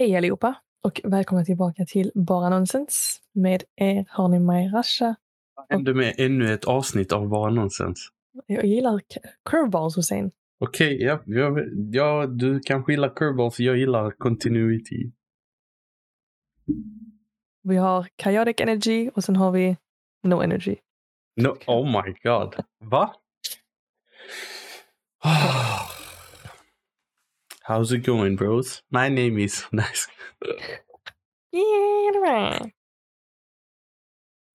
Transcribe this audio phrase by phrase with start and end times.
[0.00, 3.20] Hej allihopa och välkomna tillbaka till Bara Nonsens.
[3.32, 5.14] Med er har ni mig Rasha.
[5.54, 8.08] Vad hände med ännu ett avsnitt av Bara Nonsens?
[8.46, 9.00] Jag gillar
[9.50, 10.30] curveballs Hussein.
[10.58, 11.56] Okej, ja, ja,
[11.92, 15.12] ja, du kanske gillar curveballs, jag gillar continuity.
[17.62, 19.76] Vi har chaotic energy och sen har vi
[20.22, 20.76] no energy.
[21.36, 22.54] No, oh my god.
[22.84, 23.14] Va?
[27.68, 28.82] How's it going bros?
[28.88, 29.66] My name is...
[29.72, 30.08] Nice.
[31.52, 32.66] Yeah.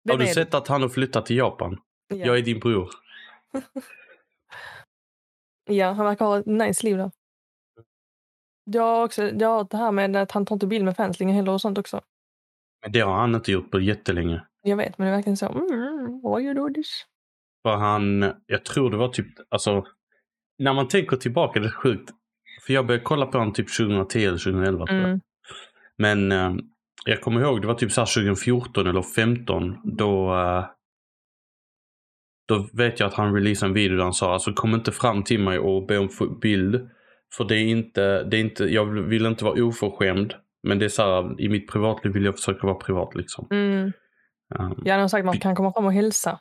[0.10, 1.82] Har du sett att han har flyttat till Japan?
[2.08, 2.16] Ja.
[2.16, 2.90] Jag är din bror.
[5.70, 7.12] ja, han verkar ha ett nice liv där.
[8.64, 11.20] Jag har också jag har det här med att han tar inte bild med fans
[11.20, 12.02] längre heller och sånt också.
[12.82, 14.46] Men det har han inte gjort på jättelänge.
[14.62, 15.48] Jag vet, men det är verkligen så.
[15.48, 17.06] Mm, why you do this?
[17.64, 19.86] För han, jag tror det var typ, alltså,
[20.58, 22.12] när man tänker tillbaka, det är sjukt.
[22.66, 25.10] För jag började kolla på honom typ 2010 eller 2011 tror jag.
[25.10, 25.20] Mm.
[25.98, 26.56] Men eh,
[27.06, 30.66] jag kommer ihåg, det var typ så här 2014 eller 2015 då eh,
[32.48, 35.24] då vet jag att han releasade en video där han sa alltså kom inte fram
[35.24, 36.10] till mig och be om
[36.42, 36.90] bild.
[37.38, 40.34] För det är inte, det är inte, jag vill inte vara oförskämd.
[40.64, 43.48] Men det är så här, i mitt privatliv vill jag försöka vara privat liksom.
[43.52, 43.92] Mm.
[44.60, 46.40] Um, Ja, han sagt att man kan komma fram och hälsa.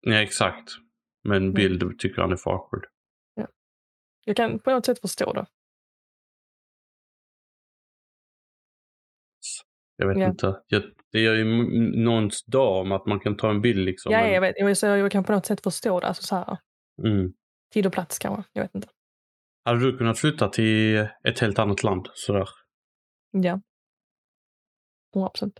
[0.00, 0.70] ja, exakt.
[1.24, 2.84] Men bild tycker han är för awkward.
[4.24, 5.46] Jag kan på något sätt förstå det.
[9.96, 10.28] Jag vet Ja.
[10.28, 10.62] inte.
[10.66, 10.82] Jag,
[11.12, 11.44] det gör ju
[12.04, 14.12] någons dag om att man kan ta en bild liksom.
[14.12, 14.54] Ja, men- jag vet.
[14.58, 16.06] Jag, så jag kan på något sätt förstå det.
[16.06, 16.58] Alltså så här,
[17.02, 17.32] Mm.
[17.72, 18.50] tid och plats kanske.
[18.52, 18.88] Jag vet inte.
[19.64, 22.48] Hade du kunnat flytta till ett helt annat land sådär?
[23.30, 23.60] Ja.
[25.14, 25.58] 100 procent.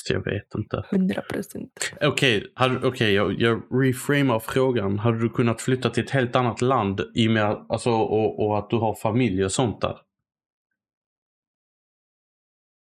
[0.00, 0.84] Fast jag vet inte.
[0.90, 1.92] 100 procent.
[2.00, 4.98] Okej, hade- okej, jag, jag reframar frågan.
[4.98, 8.58] Hade du kunnat flytta till ett helt annat land i och med alltså, och, och
[8.58, 9.98] att du har familj och sånt där?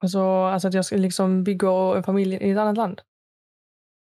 [0.03, 3.00] Alltså, alltså att jag ska liksom bygga en familj i ett annat land.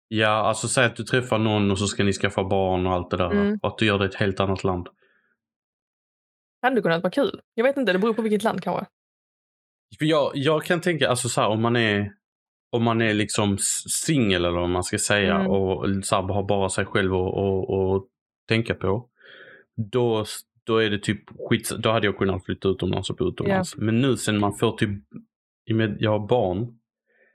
[0.09, 3.11] Ja, alltså säg att du träffar någon och så ska ni skaffa barn och allt
[3.11, 3.31] det där.
[3.31, 3.59] Mm.
[3.63, 4.89] Och att du gör det i ett helt annat land.
[6.63, 7.41] Hade kunnat vara kul.
[7.55, 8.87] Jag vet inte, det beror på vilket land kanske.
[9.99, 12.13] Jag, jag kan tänka, alltså så här, om man är
[12.71, 15.47] om man är liksom singel eller vad man ska säga Mm.
[15.51, 18.07] och så har bara sig själv och
[18.49, 19.09] tänka på.
[19.93, 20.25] Då,
[20.67, 23.77] då är det typ skit, då hade jag kunnat flytta utomlands och bo utomlands.
[23.77, 24.91] Men nu sen man får typ,
[25.99, 26.79] jag har barn.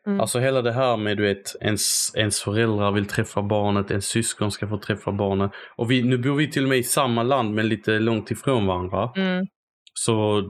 [0.08, 0.20] Mm.
[0.20, 4.52] Alltså hela det här med du vet, ens, ens föräldrar vill träffa barnet, ens syskon
[4.52, 5.52] ska få träffa barnet.
[5.76, 8.66] Och vi, nu bor vi till och med i samma land men lite långt ifrån
[8.68, 9.12] varandra.
[9.16, 9.46] Mm.
[9.94, 10.42] Så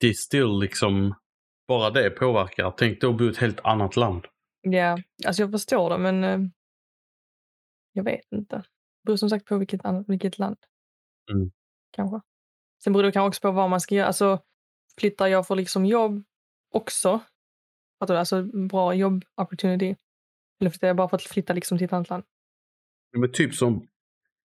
[0.00, 1.14] det är still liksom,
[1.68, 2.74] bara det påverkar.
[2.76, 4.26] Tänk då bo i ett helt annat land.
[4.60, 6.38] Ja, alltså jag förstår det, men eh,
[7.92, 8.56] jag vet inte.
[8.56, 10.56] Det beror som sagt på vilket, vilket land.
[11.32, 11.50] Mm.
[11.90, 12.20] Kanske.
[12.84, 14.06] Sen beror det kanske också på vad man ska göra.
[14.06, 14.40] Alltså,
[15.00, 16.24] flyttar jag för liksom jobb
[16.70, 17.20] också?
[17.98, 18.18] Fattar du?
[18.18, 19.96] Alltså bra jobb opportunity.
[20.60, 22.24] Eller flyttar jag bara för att flytta liksom till ett annat land?
[23.18, 23.88] Men typ som,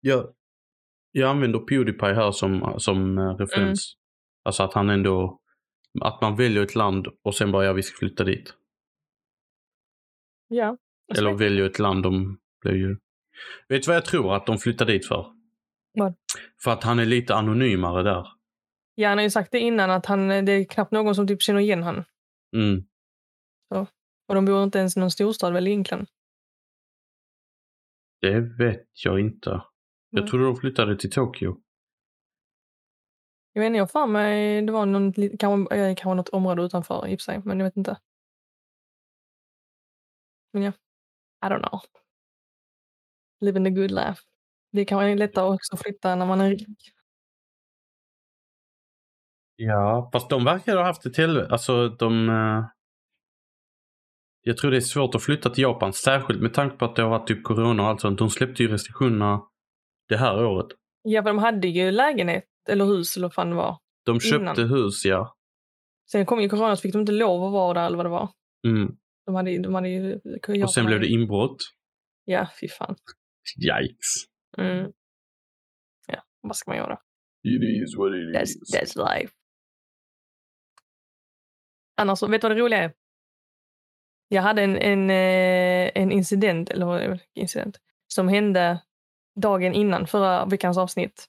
[0.00, 0.34] jag,
[1.12, 3.94] jag använder Pewdiepie här som, som eh, referens.
[4.44, 5.40] Alltså att han ändå,
[6.00, 8.54] att man väljer ett land och sen bara ja vi ska flytta dit.
[10.48, 10.76] Ja.
[11.18, 12.96] Eller väljer ett land de blir ju...
[13.68, 15.34] Vet du vad jag tror att de flyttar dit för?
[15.92, 16.14] Vad?
[16.62, 18.26] För att han är lite anonymare där.
[18.94, 21.42] Ja, han har ju sagt det innan att han, det är knappt någon som typ
[21.42, 22.04] känner igen han.
[22.56, 22.84] Mm.
[24.28, 26.06] Och de bor inte ens i någon storstad väl egentligen.
[28.20, 29.50] Det vet jag inte.
[30.10, 30.30] Jag Mm.
[30.30, 31.60] trodde de flyttade till Tokyo.
[33.56, 37.06] Jag vet inte, jag för mig det var någon, kanske, eh, kanske något område utanför
[37.06, 37.98] i sig, men jag vet inte.
[40.52, 40.72] Men ja,
[41.46, 41.80] I don't know.
[43.40, 44.22] Living the good life.
[44.72, 46.68] Det kan vara lättare också att flytta när man är rik.
[49.56, 51.52] Ja, fast de verkar ha haft ett helvete.
[51.52, 52.28] Alltså de...
[52.28, 52.64] eh,
[54.42, 57.02] Jag tror det är svårt att flytta till Japan, särskilt med tanke på att det
[57.02, 58.18] har varit typ corona och allt sånt.
[58.18, 59.42] De släppte ju restriktionerna
[60.08, 60.66] det här året.
[61.02, 63.78] Ja, för de hade ju lägenhet eller hus eller vad fan det var.
[64.04, 64.68] De köpte Innan.
[64.68, 65.36] hus, ja.
[66.10, 68.10] Sen kom ju corona så fick de inte lov att vara där eller vad det
[68.10, 68.28] var.
[68.66, 68.96] Mm.
[69.26, 70.20] De hade, de hade ju...
[70.64, 71.56] Och sen blev det inbrott.
[72.24, 72.96] Ja, fy fan.
[73.58, 74.06] Yikes.
[74.58, 74.92] Mm.
[76.06, 76.98] Ja, vad ska man göra?
[77.42, 79.34] It is what it That's, that's life.
[81.96, 82.92] Annars, så- vet du vad det roliga är?
[84.28, 88.82] Jag hade en, en, eh, en incident, eller incident, som hände
[89.40, 91.26] dagen innan förra veckans avsnitt.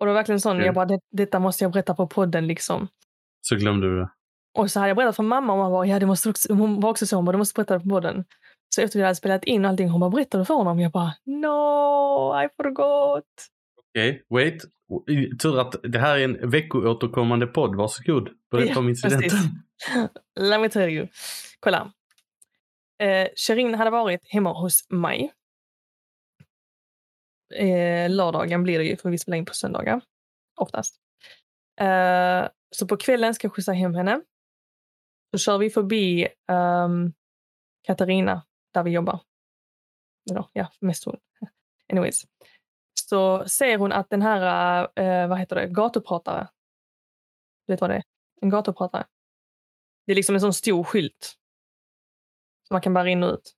[0.00, 0.66] Och det var verkligen sån, Okej.
[0.66, 2.88] jag bara, det, detta måste jag berätta på podden liksom.
[3.40, 4.10] Så glömde du det.
[4.58, 6.80] Och så hade jag berättat för mamma och mamma bara, ja det måste också, hon
[6.80, 8.24] var också så, hon bara, du måste berätta det på podden.
[8.74, 10.80] Så efter vi hade spelat in allting, hon bara, berättade för honom?
[10.80, 13.24] Jag bara, no, I forgot.
[13.90, 14.62] Okej, wait.
[15.42, 17.76] Tur att det här är en veckoåterkommande podd.
[17.76, 18.28] Varsågod.
[18.50, 19.28] Berätta Ja, om incidenten.
[19.30, 19.50] precis.
[20.40, 21.06] Let me tell you.
[21.60, 21.92] Kolla.
[23.02, 25.32] Eh, Sherin hade varit hemma hos mig.
[27.54, 30.00] Eh, lördagen blir det ju, för vi spelar in på söndagar.
[30.60, 31.00] Oftast.
[31.80, 34.20] Eh, så på kvällen ska jag skjutsa hem henne.
[35.30, 37.12] Så kör vi förbi um,
[37.82, 38.42] Katarina,
[38.74, 39.20] där vi jobbar.
[40.30, 41.16] Eller ja, mest hon.
[41.92, 42.26] Anyways.
[43.08, 46.48] Så ser hon att den här, eh, vad heter det, gatupratare.
[47.66, 48.02] Du vet vad det är?
[48.40, 49.06] En gatupratare.
[50.06, 51.34] Det är liksom en sån stor skylt.
[52.68, 53.54] Som man kan bära in och ut.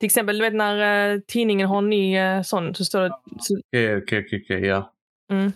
[0.00, 3.10] Till exempel, du vet när eh, tidningen har en ny eh, sån så står det...
[3.40, 4.92] Så, Okej, okej, okej, okej, ja.
[5.32, 5.52] mm,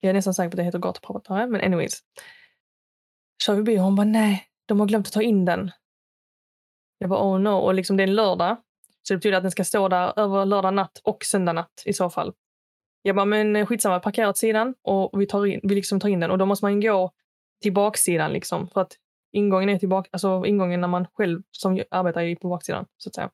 [0.00, 2.00] jag är nästan säker på att det heter gatupratare, men anyways.
[3.42, 5.70] Kör vi förbi och hon bara nej, de har glömt att ta in den.
[6.98, 8.56] Jag bara oh no, och liksom det är en lördag.
[9.02, 11.92] Så det betyder att den ska stå där över lördag natt och söndag natt i
[11.92, 12.32] så fall.
[13.02, 16.08] Jag bara, men eh, skitsamma, parkera åt sidan och vi, tar in, vi liksom tar
[16.08, 16.30] in den.
[16.30, 17.10] Och då måste man gå
[17.62, 18.68] till baksidan liksom.
[18.68, 18.92] För att
[19.32, 23.14] ingången är tillbaka, alltså ingången när man själv som arbetar är på baksidan, så att
[23.14, 23.30] säga.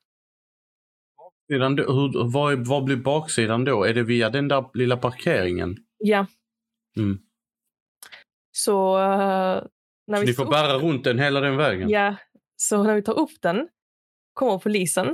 [1.53, 3.83] Sedan, då- hur, vad, vad blir baksidan då?
[3.83, 5.77] Är det via den där lilla parkeringen?
[5.97, 6.25] Ja.
[6.97, 7.19] Mm.
[8.51, 9.63] Så eh,
[10.07, 11.89] när Så vi ni får upp- bära runt den hela den vägen?
[11.89, 12.15] Ja,
[12.55, 13.67] så när vi tar upp den
[14.33, 15.07] kommer polisen.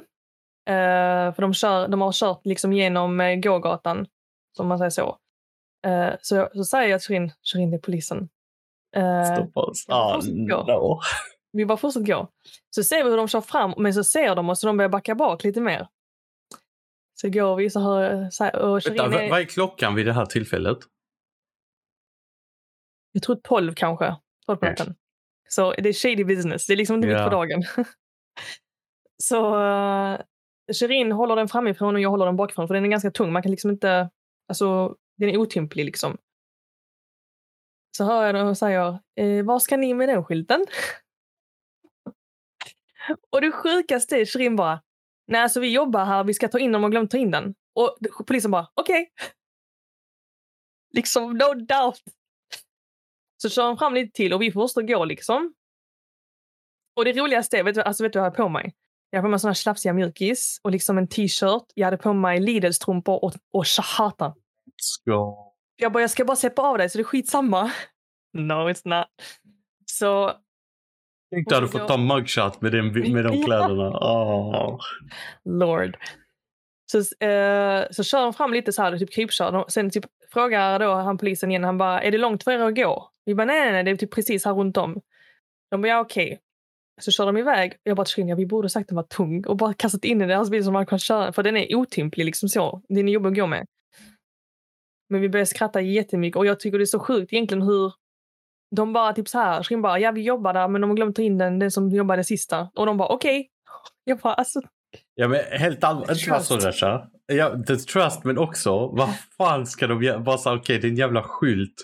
[0.70, 4.08] Eh, för de, kör, de har kört liksom genom eh, gågatan,
[4.58, 5.18] som man säger så.
[5.88, 8.30] Eh, så, jag- så säger jag till Shirin, Shirin det är polisen.
[8.96, 9.86] Eh, Stoppa oss.
[9.88, 11.00] Ja, Ah, no.
[11.52, 12.28] vi bara fortsätter gå.
[12.76, 14.90] Så ser vi hur de kör fram, men så ser de oss och de börjar
[14.90, 15.88] backa bak lite mer.
[17.22, 20.06] Så går vi så hör så här, och Vänta, vad är, vad är klockan vid
[20.06, 20.78] det här tillfället?
[23.12, 24.96] jag tror 12 kanske, 12 på natten.
[25.50, 27.24] Så det är shady business, det är liksom inte mitt Ja.
[27.24, 27.64] på dagen.
[29.24, 30.20] så uh,
[30.74, 33.32] Shirin håller den framifrån och jag håller den bakifrån för den är ganska tung.
[33.32, 34.10] Man kan liksom inte,
[34.48, 36.18] alltså den är otymplig liksom.
[37.98, 40.66] Så hör jag den och säger, eh, vad ska ni med den skylten?
[43.30, 44.82] och det sjukaste är Shirin bara,
[45.30, 47.56] nej alltså vi jobbar här, vi ska ta in dem och glömt ta in den.
[47.76, 47.98] Och
[48.28, 49.12] polisen bara, okej.
[50.94, 52.04] liksom no doubt.
[53.42, 55.54] Så kör han fram lite till och vi måste gå liksom.
[56.96, 58.76] Och det roligaste är, vet du, alltså vet du vad jag har på mig?
[59.10, 61.64] Jag har på mig såna här slafsiga mjukis och liksom en t-shirt.
[61.74, 64.36] Jag hade på mig Lidl-strumpor och, och shahata.
[64.82, 65.36] Ska...
[65.76, 67.72] Jag bara, jag ska bara släppa av dig så det är skitsamma.
[68.34, 69.08] No, it's not.
[69.86, 70.34] Så
[71.32, 73.88] Tänk du hade fått ta mugshot med, den, med de kläderna.
[73.90, 74.80] Ah.
[75.46, 75.98] Lord.
[76.92, 79.66] Så, eh, så kör de fram lite så här, typ krypkör.
[79.68, 82.76] Sen typ frågar då han polisen igen, han bara, är det långt för er att
[82.76, 83.10] gå?
[83.26, 85.02] Vi bara, nej, nej, nej, det är typ precis här runt om.
[85.72, 86.40] De bara, ja okej.
[87.02, 87.74] Så kör de iväg.
[87.84, 90.20] Jag bara, "Trin, ja, vi borde sagt att den var tung och bara kastat in
[90.20, 91.34] den i deras bil som man kan köra.
[91.34, 92.82] För den är otymplig liksom så.
[92.90, 93.66] Den är jobbig att gå med.
[95.10, 97.94] Men vi började skratta jättemycket och jag tycker det är så sjukt egentligen hur
[98.76, 101.16] de bara typ så här, Shirin bara, ja vi jobbar där men de har glömt
[101.16, 102.70] ta in den, den som jobbade sista.
[102.76, 103.50] Och de bara, okej.
[104.04, 104.62] Jag bara, alltså
[105.16, 106.58] Ja men helt allvarligt, inte vara så.
[106.58, 107.10] Rasha.
[107.26, 110.20] Ja, the trust men också, vad fan ska de göra?
[110.20, 111.84] Bara såhär, okej det är en jävla skylt.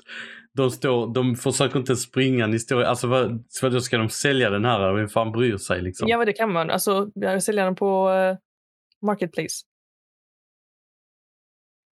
[0.54, 4.50] De, står, de försöker inte springa, ni står, alltså vad, vad då ska de sälja
[4.50, 4.94] den här?
[4.94, 6.08] Vem fan bryr sig liksom?
[6.08, 6.70] Ja, men det kan man.
[6.70, 8.38] Alltså, jag säljer den på eh,
[9.06, 9.66] Marketplace.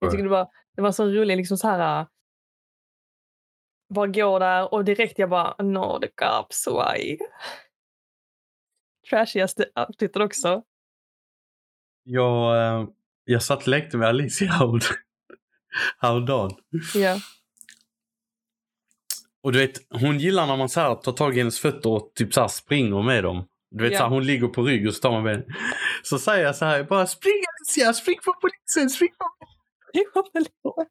[0.00, 2.06] Jag tycker det var, det var så roligt, liksom så här...
[3.88, 7.18] bara gå där och direkt jag bara, no the cops, why?
[9.10, 10.62] Trashigaste outfiten också.
[12.02, 12.88] Jag, eh,
[13.24, 14.52] jag satt och lekte med Alicia
[15.98, 16.50] häromdagen.
[16.94, 17.16] Ja.
[19.42, 22.12] Och du vet, hon gillar när man så här tar tag i hennes fötter och
[22.14, 23.48] typ så här springer med dem.
[23.70, 23.98] Du vet Ja.
[23.98, 25.44] så här, hon ligger på rygg och så tar man med
[26.02, 29.24] Så säger jag så här, bara spring Alicia, spring på polisen, spring på
[29.94, 30.12] Okej.
[30.32, 30.90] polisen.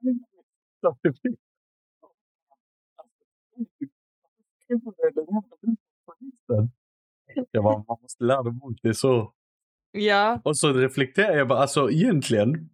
[7.50, 9.32] Jag bara, man måste lära dem bort det så.
[9.92, 10.40] Ja.
[10.44, 12.70] Och så reflekterar jag bara, alltså egentligen.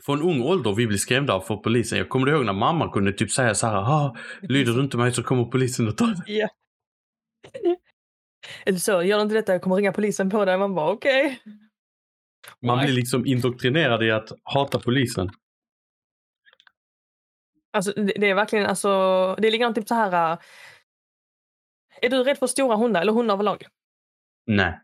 [0.00, 1.98] Från ung ålder vi blir skrämda av för polisen.
[1.98, 5.12] Jag kommer ihåg när mamma kunde typ säga så här, ah, lyder du inte mig
[5.12, 6.38] så kommer polisen och tar dig.
[6.38, 6.48] ja.
[8.66, 10.58] Eller så, gör du inte detta, jag kommer ringa polisen på dig.
[10.58, 11.40] Man bara, okej.
[12.62, 12.86] Man Nej.
[12.86, 15.30] blir liksom indoktrinerad i att hata polisen.
[17.76, 18.88] Alltså, det, det är verkligen, alltså,
[19.38, 20.32] det är likadant typ så här.
[20.32, 20.38] äh,
[22.02, 23.66] är du rädd för stora hundar eller hundar överlag?
[24.46, 24.80] Nej.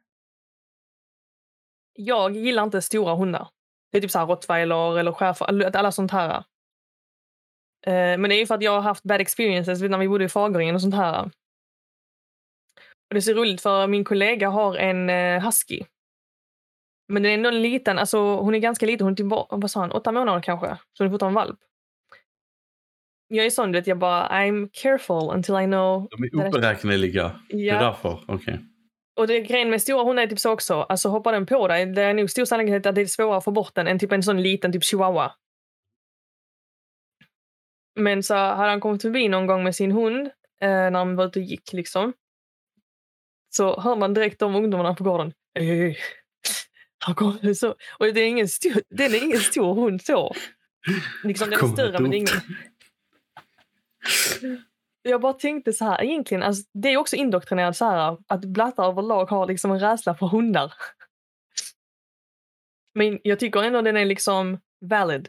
[1.94, 3.48] Jag gillar inte stora hundar.
[3.92, 6.36] Det är typ så här rottweiler eller schäfer, alla- sånt här.
[7.86, 10.24] Eh, Men det är ju för att jag har haft bad experiences när vi bodde
[10.24, 11.22] i Fagerängen och sånt här.
[11.24, 11.30] Och
[13.14, 15.84] det är så roligt för min kollega har en eh, husky.
[17.08, 19.70] Men den är ändå en liten, alltså hon är ganska liten, hon är typ, vad
[19.70, 20.76] sa han, åtta månader kanske.
[20.92, 21.60] Så hon är fortfarande en valp.
[23.34, 26.08] Jag är sån, du vet, jag bara I'm careful until I know.
[26.10, 27.40] De är oberäkneliga.
[27.48, 27.80] Det är Ja.
[27.80, 28.24] därför.
[28.28, 28.60] Okej.
[29.16, 30.74] Och det grejen med stora hundar är typ så också.
[30.74, 33.44] Alltså hoppar den på dig, det är nog stor sannolikhet att det är svårare att
[33.44, 35.32] få bort den än typ en sån liten typ chihuahua.
[38.00, 40.26] Men så hade han kommit förbi någon gång med sin hund
[40.62, 42.12] eh, när han var ute och gick liksom.
[43.56, 45.32] Så hör man direkt de ungdomarna på gården.
[47.04, 47.68] Han kommer så.
[47.98, 50.34] Och det är ingen stor, den är ingen stor hund så.
[51.24, 52.40] Liksom den är större men det är ingen...
[55.02, 58.88] Jag bara tänkte så här, egentligen, alltså, det är också indoktrinerat så här att blattar
[58.88, 60.72] överlag har liksom en rädsla för hundar.
[62.94, 65.28] Men jag tycker ändå den är liksom valid.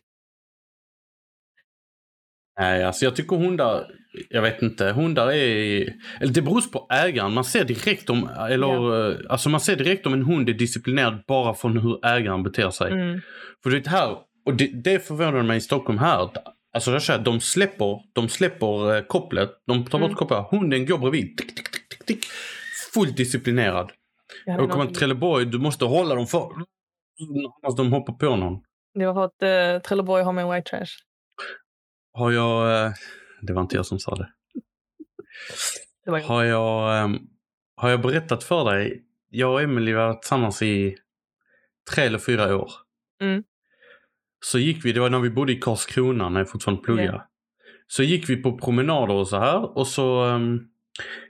[2.59, 3.91] Nej, alltså jag tycker hundar,
[4.29, 7.33] jag vet inte, hundar är, eller det beror på ägaren.
[7.33, 11.23] Man ser direkt om, eller eh, alltså man ser direkt om en hund är disciplinerad
[11.27, 12.91] bara från hur ägaren beter sig.
[12.91, 13.21] Mm.
[13.63, 16.29] För det här, och det, det förvånar mig i Stockholm här.
[16.73, 20.15] Alltså jag säger, de släpper, de släpper eh, kopplet, de tar bort Mm.
[20.15, 21.37] kopplet, hunden går bredvid.
[21.37, 22.25] Tick, tick, tick, tick, tick.
[22.93, 23.91] Fullt disciplinerad.
[24.59, 26.39] Och kommer någon- Trelleborg, du måste hålla dem för
[27.63, 28.63] annars de hoppar på någon.
[28.93, 30.85] Det var för att uh, Trelleborg har med white trash.
[32.13, 32.91] Har jag, eh,
[33.41, 34.29] det var inte jag som sa det.
[36.05, 36.19] Det var.
[36.19, 37.19] Har jag, ehm,
[37.75, 39.03] har jag berättat för dig?
[39.29, 40.97] Jag och Emily var tillsammans i
[41.91, 42.71] tre eller fyra år.
[43.21, 43.43] Mm.
[44.43, 47.07] Så gick vi, det var när vi bodde i Karlskrona när jag fortfarande pluggade.
[47.07, 47.29] Ja.
[47.88, 50.59] Så gick vi på promenader och så här och så ehm,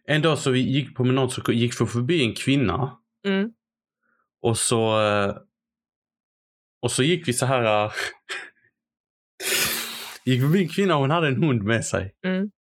[0.07, 3.51] en dag så vi gick på promenad så gick vi förbi en kvinna Mm.
[4.41, 5.35] och så eh,
[6.81, 7.91] och så gick vi så här eh,
[10.25, 12.15] gick förbi en kvinna och hon hade en hund med sig.
[12.25, 12.51] Mm.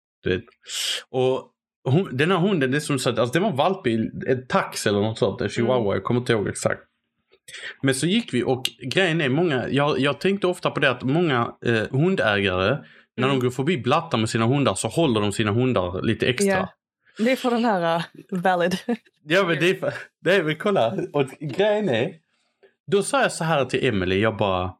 [1.09, 1.51] Och
[1.83, 4.87] hon, den här hunden, det som sagt, alltså det var en valp i en tax
[4.87, 6.81] eller något sånt, en chihuahua, jag kommer inte ihåg exakt.
[7.81, 11.03] Men så gick vi och grejen är många, jag, jag tänkte ofta på det att
[11.03, 12.77] många eh, hundägare,
[13.17, 13.39] när Mm.
[13.39, 16.51] de går förbi blattar med sina hundar så håller de sina hundar lite extra.
[16.51, 16.73] Ja.
[17.17, 18.03] Det är för den här uh,
[18.41, 18.75] valid.
[19.23, 22.11] Ja men det är, för- det är men kolla, och grejen är,
[22.91, 24.73] då sa jag så här till Emily, jag bara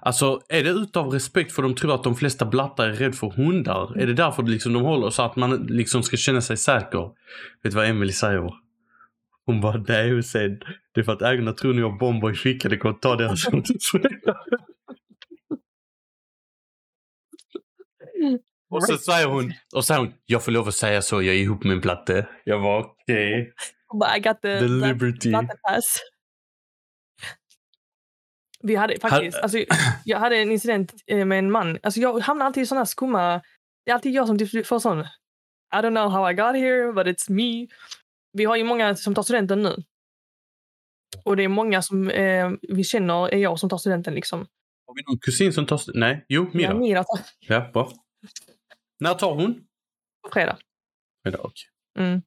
[0.00, 3.30] Alltså är det utav respekt för de tror att de flesta blattar är rädd för
[3.30, 3.98] hundar?
[3.98, 7.02] Är det därför liksom de håller så att man liksom ska känna sig säker?
[7.62, 8.50] Vet du vad Emily säger?
[9.46, 10.60] Hon bara, nej Hussein,
[10.94, 13.44] det är för att ägarna tror ni har bomber i fickan, det kommer ta deras.
[18.70, 21.38] Och så säger hon, och säger hon, jag får lov att säga så, jag är
[21.38, 22.28] ihop med en platte.
[22.44, 23.52] Jag var okej.
[24.00, 25.32] But I got the, The liberty.
[25.32, 26.00] vattenpass.
[28.60, 29.58] Vi hade faktiskt, alltså,
[30.04, 31.78] jag hade en incident eh, med en man.
[31.82, 33.42] Alltså, jag hamnar alltid i såna skumma...
[33.84, 35.00] Det är alltid jag som typ får sån...
[35.00, 37.66] I don't know how I got here, but it's me.
[38.36, 39.76] Vi har ju många som tar studenten nu.
[41.24, 44.14] Och det är många som eh, vi känner är jag som tar studenten.
[44.14, 44.46] Liksom.
[44.86, 45.80] Har vi någon kusin som tar...
[45.94, 46.72] Nej, jo, Mira.
[46.72, 47.92] Ja, Mira tar Ja, bra.
[49.00, 49.66] När tar hon?
[50.22, 50.58] på fredag.
[51.22, 51.64] Fredag, okej.
[51.98, 52.22] Mm.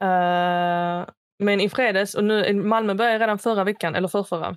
[0.00, 4.56] Eh, men i fredags, och nu, Malmö började redan förra veckan, eller förrförra.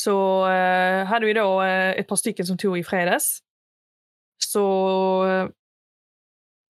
[0.00, 3.38] Så eh, hade vi då eh, ett par stycken som tog i fredags.
[4.44, 5.52] Så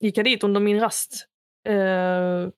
[0.01, 1.29] gick jag dit under min rast.
[1.69, 2.51] Uh,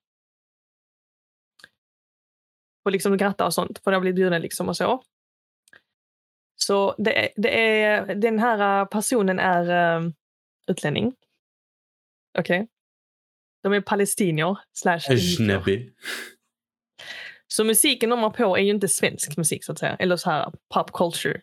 [2.84, 5.02] och liksom gratta och sånt, för jag blev bjuden liksom och så.
[6.56, 10.10] Så det, är- det är, den här eh, personen är uh,
[10.66, 11.14] utlänning.
[12.38, 12.68] Okej.
[13.62, 15.00] De är palestinier slash.
[17.46, 19.96] Så musiken de har på är ju inte svensk musik så att säga.
[19.98, 21.40] Eller så här pop culture.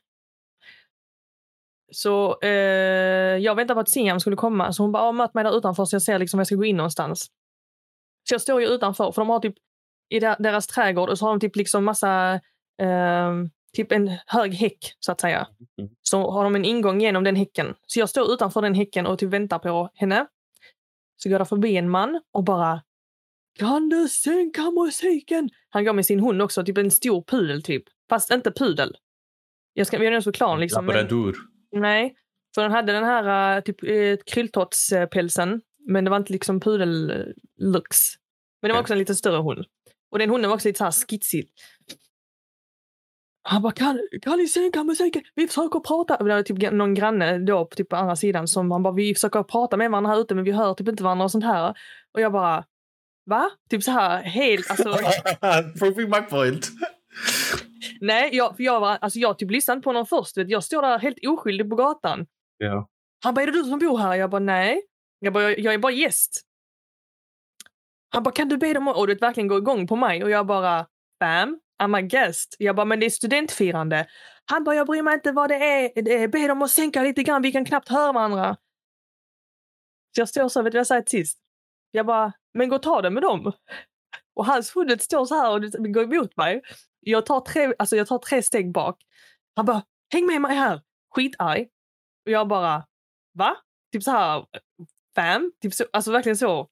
[1.94, 2.50] Så eh,
[3.38, 4.74] jag väntade på att Siam skulle komma.
[4.74, 6.66] Så hon bara, "Ja, möt mig där utanför så jag ser liksom jag ska gå
[6.66, 7.32] in någonstans.
[8.32, 9.56] Så jag står ju utanför för de har typ
[10.10, 12.34] i der- deras trädgård och så har de typ liksom massa
[12.82, 13.32] eh,
[13.74, 15.48] typ en hög häck så att säga.
[15.78, 15.92] Mm.
[16.02, 17.76] Så har de en ingång genom den häcken.
[17.88, 20.28] Så jag står utanför den häcken och typ väntar på henne.
[21.18, 22.82] Så går det förbi en man och bara
[23.60, 25.50] kan du sänka musiken?
[25.70, 27.84] Han går med sin hund också, typ en stor pudel typ.
[28.10, 28.98] Fast inte pudel.
[29.74, 30.86] Jag ska, har nog förklara liksom.
[30.86, 31.36] Men, Labrador.
[31.72, 32.16] nej,
[32.56, 35.62] för den hade den här uh, typ uh, krylltottspälsen.
[35.88, 38.21] Men det var inte liksom pudel-looks.
[38.62, 39.66] Men det var också en lite större hund.
[40.12, 41.48] Och den hunden var också lite så här skitsig.
[43.44, 45.22] Han bara, kan, kan ni sänka musiken?
[45.36, 46.18] Vi försöker prata.
[46.24, 49.44] Det var typ någon granne då på typ andra sidan som han bara, vi försöker
[49.44, 51.74] prata med varandra här ute men vi hör typ inte varandra och sånt här.
[52.14, 52.66] Och jag bara,
[53.26, 53.50] va?
[53.70, 54.90] Typ så här helt, alltså.
[55.80, 56.68] Proving my point.
[58.02, 60.38] nej, jag, för jag var, alltså jag typ lyssnade inte på honom först.
[60.38, 60.50] vet.
[60.50, 62.26] Jag står där helt oskyldig på gatan.
[62.58, 62.90] Ja.
[63.24, 64.16] Han bara, är det du som bor här?
[64.16, 64.82] Jag bara, nej.
[65.20, 66.42] Jag bara, jag, jag är bara gäst.
[68.14, 68.98] Han bara, kan du be dem att...
[68.98, 70.24] Och du vet, verkligen gå igång på mig.
[70.24, 70.88] Och jag bara,
[71.20, 71.60] BAM!
[71.84, 72.56] I'm a guest.
[72.60, 74.08] Jag bara, men det är studentfirande.
[74.46, 76.28] Han bara, jag bryr mig inte vad det är.
[76.28, 78.58] Be dem att sänka lite grann, vi kan knappt höra varandra.
[80.16, 81.40] Så jag står så, vet du vad jag säger till sist?
[81.92, 83.52] Jag bara, men gå och ta det med dem.
[84.34, 85.62] Och hans huvud står så här och
[85.94, 86.62] går emot mig.
[87.00, 89.02] Jag tar tre, alltså jag tar tre steg bak.
[89.56, 90.82] Han bara, häng med mig här.
[91.16, 91.68] Skitarg.
[92.26, 92.86] Och jag bara,
[93.34, 93.58] va?
[93.94, 94.46] Typ så här,
[95.16, 95.52] fam?
[95.62, 96.70] Typ så, alltså verkligen så.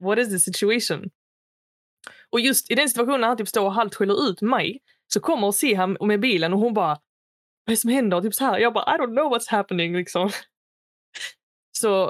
[0.00, 1.10] What is the situation?
[2.30, 5.20] Och just i den situationen när han typ står och halvt skäller ut mig så
[5.20, 6.88] kommer och ser han med bilen och hon bara,
[7.64, 8.20] vad är det som händer?
[8.20, 8.58] Typ så här.
[8.58, 10.30] Jag bara, I don't know what's happening liksom.
[11.78, 12.04] Så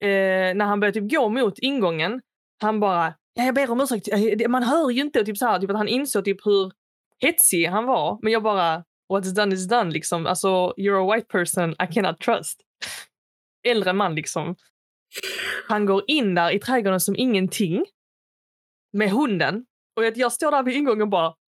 [0.00, 2.20] eh, när han börjar typ gå mot ingången,
[2.60, 5.24] han bara, jag ber om ursäkt, eh, man hör ju inte.
[5.24, 6.72] Typ så här, typ att han insåg typ hur
[7.18, 8.18] hetsig han var.
[8.22, 10.26] Men jag bara, what's done is done liksom.
[10.26, 12.60] Alltså, you're a white person I cannot trust.
[13.68, 14.56] Äldre man liksom.
[15.68, 17.84] Han går in där i trädgården som ingenting.
[18.92, 19.66] Med hunden.
[19.96, 21.34] Och jag, jag står där vid ingången och bara...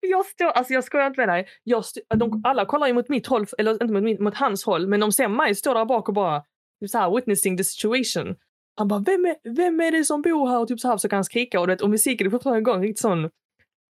[0.00, 1.48] Jag står, alltså jag skojar inte med dig.
[1.62, 4.86] Jag stå, de, alla kollar ju mot mitt håll, eller inte mot, mot hans håll,
[4.86, 6.44] men de ser mig stå där bak och bara
[6.90, 8.36] så här, witnessing the situation.
[8.74, 10.58] Han bara, vem är, vem är det som bor här?
[10.58, 12.82] Och typ så här försöker han skrika och, det, och musiken är fortfarande igång.
[12.82, 13.30] Riktigt sån,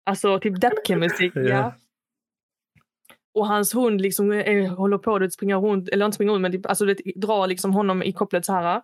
[0.04, 1.32] alltså typ Dapkin-musik.
[1.34, 1.74] ja.
[3.34, 6.52] Och hans hund liksom är, håller på att springa runt, eller inte springa runt, men
[6.52, 8.82] typ, alltså det drar liksom honom i kopplet så här.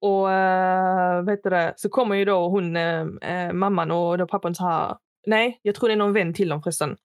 [0.00, 4.26] Och eh, äh, vet du det, så kommer ju då hon, äh, mamman och då
[4.26, 4.96] pappan så här.
[5.26, 6.96] Nej, jag tror det är någon vän till dem förresten.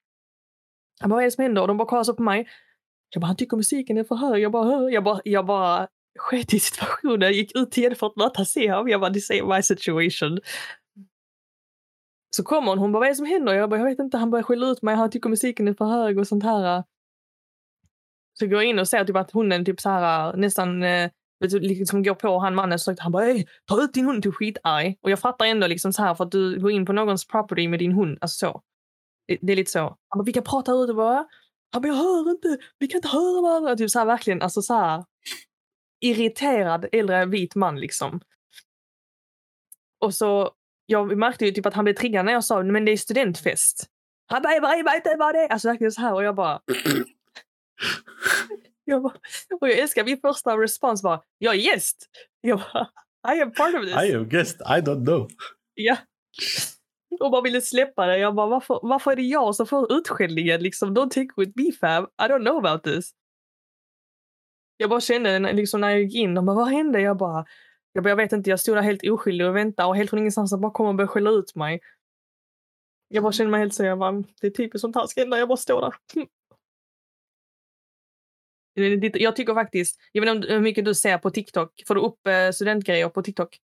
[1.00, 1.62] Han bara, vad är det som händer?
[1.62, 2.48] Och de bara kollar så på mig.
[3.10, 4.42] Jag bara, han tycker musiken är för hög.
[4.42, 4.90] Jag bara, hör.
[4.90, 5.88] Jag bara, jag bara
[6.20, 7.34] sket i situationen.
[7.34, 8.88] Gick ut igen för att möta Seham.
[8.88, 10.40] Jag bara, this ain't my situation.
[12.36, 13.54] Så kommer hon, hon bara, vad är det som händer?
[13.54, 14.18] Jag bara, jag vet inte.
[14.18, 14.96] Han börjar skälla ut mig.
[14.96, 16.84] Han tycker musiken är för hög och sånt här.
[18.40, 21.12] Så går jag in och ser typ att hunden typ så här nästan eh,
[21.50, 22.80] typ liksom går på han mannen.
[22.80, 23.26] Så han bara,
[23.66, 24.98] ta ut din hund till skitarg.
[25.02, 27.68] Och jag fattar ändå liksom så här för att du går in på någons property
[27.68, 28.18] med din hund.
[28.22, 28.62] Alltså så.
[29.28, 29.80] Det, det är lite så.
[29.80, 31.26] Han bara, vi kan prata ut och bara,
[31.72, 33.76] han bara, jag hör inte, vi kan inte höra varandra.
[33.76, 35.06] Typ så här verkligen, alltså så här
[36.00, 38.22] irriterad äldre vit man liksom.
[40.00, 40.52] Och så,
[40.92, 43.86] jag märkte ju typ att han blev triggad när jag sa, men det är studentfest.
[44.28, 45.48] Han bara, jag vet inte vad det är.
[45.48, 46.62] Alltså verkligen så här och jag bara...
[48.86, 49.14] jag bara
[49.62, 52.10] och jag älskar min första respons var, jag är gäst.
[52.42, 52.88] Jag bara,
[53.36, 54.04] I am part of this.
[54.04, 55.30] I am guest, I don't know.
[55.74, 55.98] Ja
[57.20, 58.18] och bara ville släppa det.
[58.18, 60.64] Jag bara, varför, varför är det jag som får utskällningen?
[60.64, 62.04] Liksom, don't take with me fam.
[62.04, 63.12] I don't know about this.
[64.78, 67.02] Jag bara kände liksom när jag gick in, de bara, vad hände?
[67.02, 67.46] Jag bara,
[67.94, 70.20] jag bara, jag vet inte, jag stod där helt oskyldig och väntade och helt från
[70.20, 71.80] ingenstans bara kom och började skälla ut mig.
[73.08, 75.40] Jag bara kände mig helt så, jag bara, det är typiskt sånt här ska hända,
[75.40, 75.94] jag bara står där.
[79.14, 81.84] Jag tycker faktiskt, jag vet inte hur mycket du ser på TikTok.
[81.88, 83.60] Får du upp eh, studentgrejer på TikTok?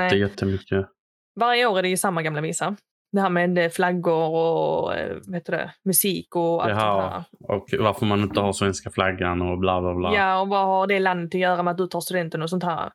[0.00, 0.86] Inte jättemycket.
[1.34, 2.76] Varje år är det ju samma gamla visa.
[3.12, 7.68] Det här med eh, flaggor och eh, vet du det, musik och allt Jaha, Och
[7.78, 10.14] varför man inte har svenska flaggan och bla bla bla.
[10.14, 12.64] Ja, och vad har det landet att göra med att du tar studenten och sånt
[12.64, 12.92] här.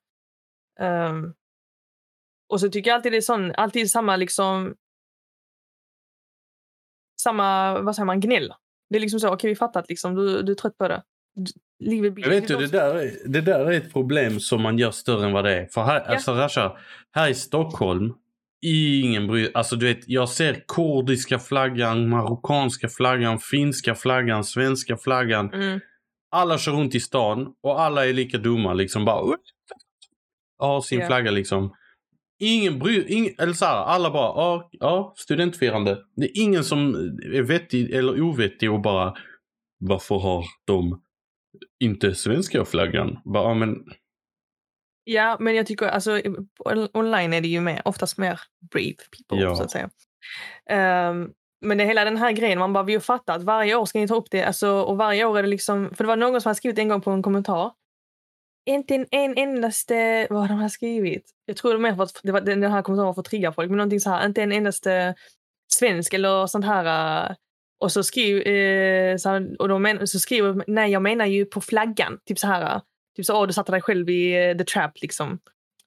[0.80, 1.34] Um,
[2.50, 4.76] och så tycker jag alltid det är sån, alltid samma liksom
[7.22, 8.54] samma, vad säger man, gnäll.
[8.90, 10.88] Det är liksom så, okej okay, vi fattar att liksom, du, du är trött på
[10.88, 11.04] det.
[11.80, 15.26] Livet jag vet du, det där, det där är ett problem som man gör större
[15.26, 15.66] än vad det är.
[15.66, 16.14] För här, ja.
[16.14, 16.78] alltså, Rasha,
[17.12, 18.14] här i Stockholm
[18.62, 25.54] Ingen bryr Alltså du vet, jag ser kurdiska flaggan, marockanska flaggan, finska flaggan, svenska flaggan.
[25.54, 25.80] Mm.
[26.32, 29.06] Alla kör runt i stan och alla är lika dumma liksom.
[29.06, 29.38] Bara
[30.60, 31.08] har sin yeah.
[31.08, 31.76] flagga liksom.
[32.40, 35.98] Ingen bryr ingen, eller så här, alla bara, ja, ja, studentfirande.
[36.16, 36.96] Det är ingen som
[37.34, 39.14] är vettig eller ovettig och bara,
[39.80, 41.02] varför har de
[41.80, 43.18] inte svenska flaggan?
[43.26, 43.76] Bara, ja, men
[45.12, 46.22] Ja, men jag tycker alltså
[46.94, 49.56] online är det ju mer, oftast mer brave people ja.
[49.56, 49.90] så att säga.
[51.10, 53.76] Um, men det är hela den här grejen, man bara, vi har fattat att varje
[53.76, 54.44] år ska ni ta upp det.
[54.44, 56.88] Alltså, och varje år är det liksom, för det var någon som har skrivit en
[56.88, 57.72] gång på en kommentar.
[58.66, 61.30] Inte en, en endaste, vad har de här skrivit?
[61.46, 63.52] Jag tror det mer för att det var, den här kommentaren var för att trigga
[63.52, 65.16] folk, men någonting så här, inte en endaste
[65.74, 67.36] svensk eller sånt här.
[67.80, 71.46] Och så skriver, eh, så här, och de men, så skriver, nej jag menar ju
[71.46, 72.82] på flaggan, typ så här.
[73.22, 75.40] Typ så, åh, du satte dig själv i uh, the trap liksom.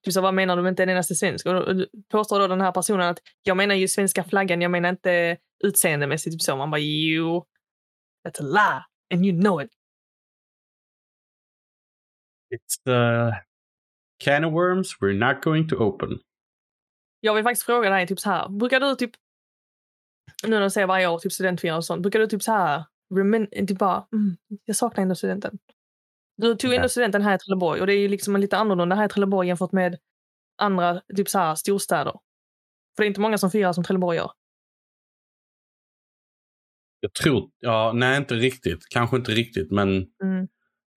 [0.04, 1.46] Typ så, vad menar du med inte en endaste svensk?
[1.46, 5.36] Och påstår då den här personen att jag menar ju svenska flaggan, jag menar inte
[5.64, 6.34] utseendemässigt.
[6.34, 6.56] Typ så.
[6.56, 7.46] Man bara, jo,
[8.28, 9.70] that's a lie and you know it.
[12.54, 13.32] It's a
[14.24, 16.18] can of worms we're not going to open.
[17.20, 19.10] Jag vill faktiskt fråga dig, typ så här, brukar du typ,
[20.46, 22.84] nu när du säger varje år, typ studentfirande och sånt, brukar du typ så här,
[23.66, 25.58] typ bara, mm, jag saknar ändå studenten?
[26.36, 29.04] Du tog ändå studenten här i Trelleborg och det är ju liksom lite annorlunda här
[29.04, 29.98] i Trelleborg jämfört med
[30.58, 32.12] andra typ så här, storstäder.
[32.96, 34.30] För det är inte många som firar som Trelleborg gör.
[37.00, 38.78] Jag tror, ja, nej inte riktigt.
[38.90, 39.88] Kanske inte riktigt, men
[40.22, 40.48] Mm.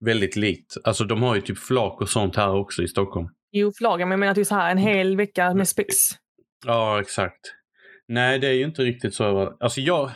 [0.04, 0.76] väldigt likt.
[0.84, 3.28] Alltså de har ju typ flak och sånt här också i Stockholm.
[3.50, 5.94] Jo, flagen, men jag menar typ så här en hel vecka med spex.
[6.66, 7.54] Ja, exakt.
[8.08, 9.56] Nej, det är ju inte riktigt så.
[9.60, 10.10] Alltså jag,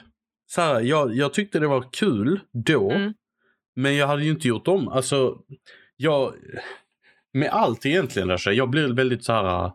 [0.47, 2.91] så här, jag, jag tyckte det var kul då.
[2.91, 3.15] Mm.
[3.77, 4.89] Men jag hade ju inte gjort om.
[4.89, 5.37] Alltså,
[5.97, 6.35] jag...
[7.35, 9.73] Med allt egentligen, Rasha, jag blir väldigt så här...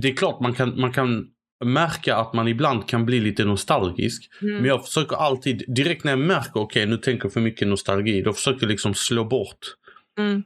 [0.00, 1.26] Det är klart man kan, man kan
[1.64, 4.30] märka att man ibland kan bli lite nostalgisk.
[4.42, 4.56] Mm.
[4.56, 8.22] Men jag försöker alltid, direkt när jag märker okej nu tänker jag för mycket nostalgi,
[8.22, 9.58] då försöker jag liksom slå bort
[10.18, 10.42] Mm.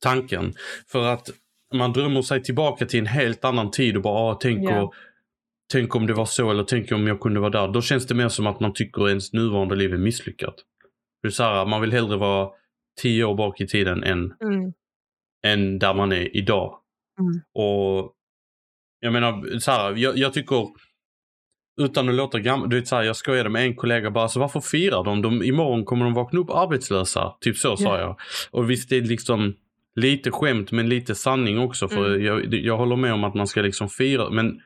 [0.00, 0.52] tanken.
[0.92, 1.30] För att
[1.74, 4.82] man drömmer sig tillbaka till en helt annan tid och bara ah, tänk, Ja.
[4.82, 4.94] och,
[5.72, 7.68] tänk om det var så eller tänk om jag kunde vara där.
[7.68, 10.54] Då känns det mer som att man tycker ens nuvarande liv är misslyckat.
[11.26, 12.50] Är så här, man vill hellre vara
[13.00, 14.72] tio år bak i tiden än, Mm.
[15.46, 16.80] än där man är idag.
[17.20, 17.40] Mm.
[17.54, 18.12] Och
[19.00, 20.68] jag menar, så här, jag, jag tycker
[21.80, 24.40] utan att låta gammal, du vet så här, jag skojade med en kollega bara, så
[24.40, 25.22] varför firar de?
[25.22, 25.42] de?
[25.42, 27.36] Imorgon kommer de vakna upp arbetslösa.
[27.40, 28.00] Typ så sa Ja.
[28.00, 28.16] jag.
[28.50, 29.54] Och visst det är liksom
[29.94, 32.24] lite skämt men lite sanning också för Mm.
[32.24, 34.60] jag, jag håller med om att man ska liksom fira men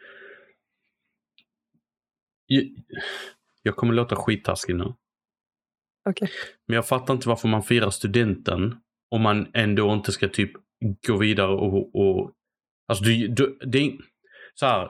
[2.46, 2.64] jag,
[3.62, 4.94] jag kommer låta skittaskig nu.
[6.08, 6.28] Okej.
[6.68, 8.76] Men jag fattar inte varför man firar studenten
[9.10, 10.50] om man ändå inte ska typ
[11.06, 11.94] gå vidare och...
[11.94, 12.32] och
[12.88, 13.92] alltså du, du, det är,
[14.54, 14.88] så här,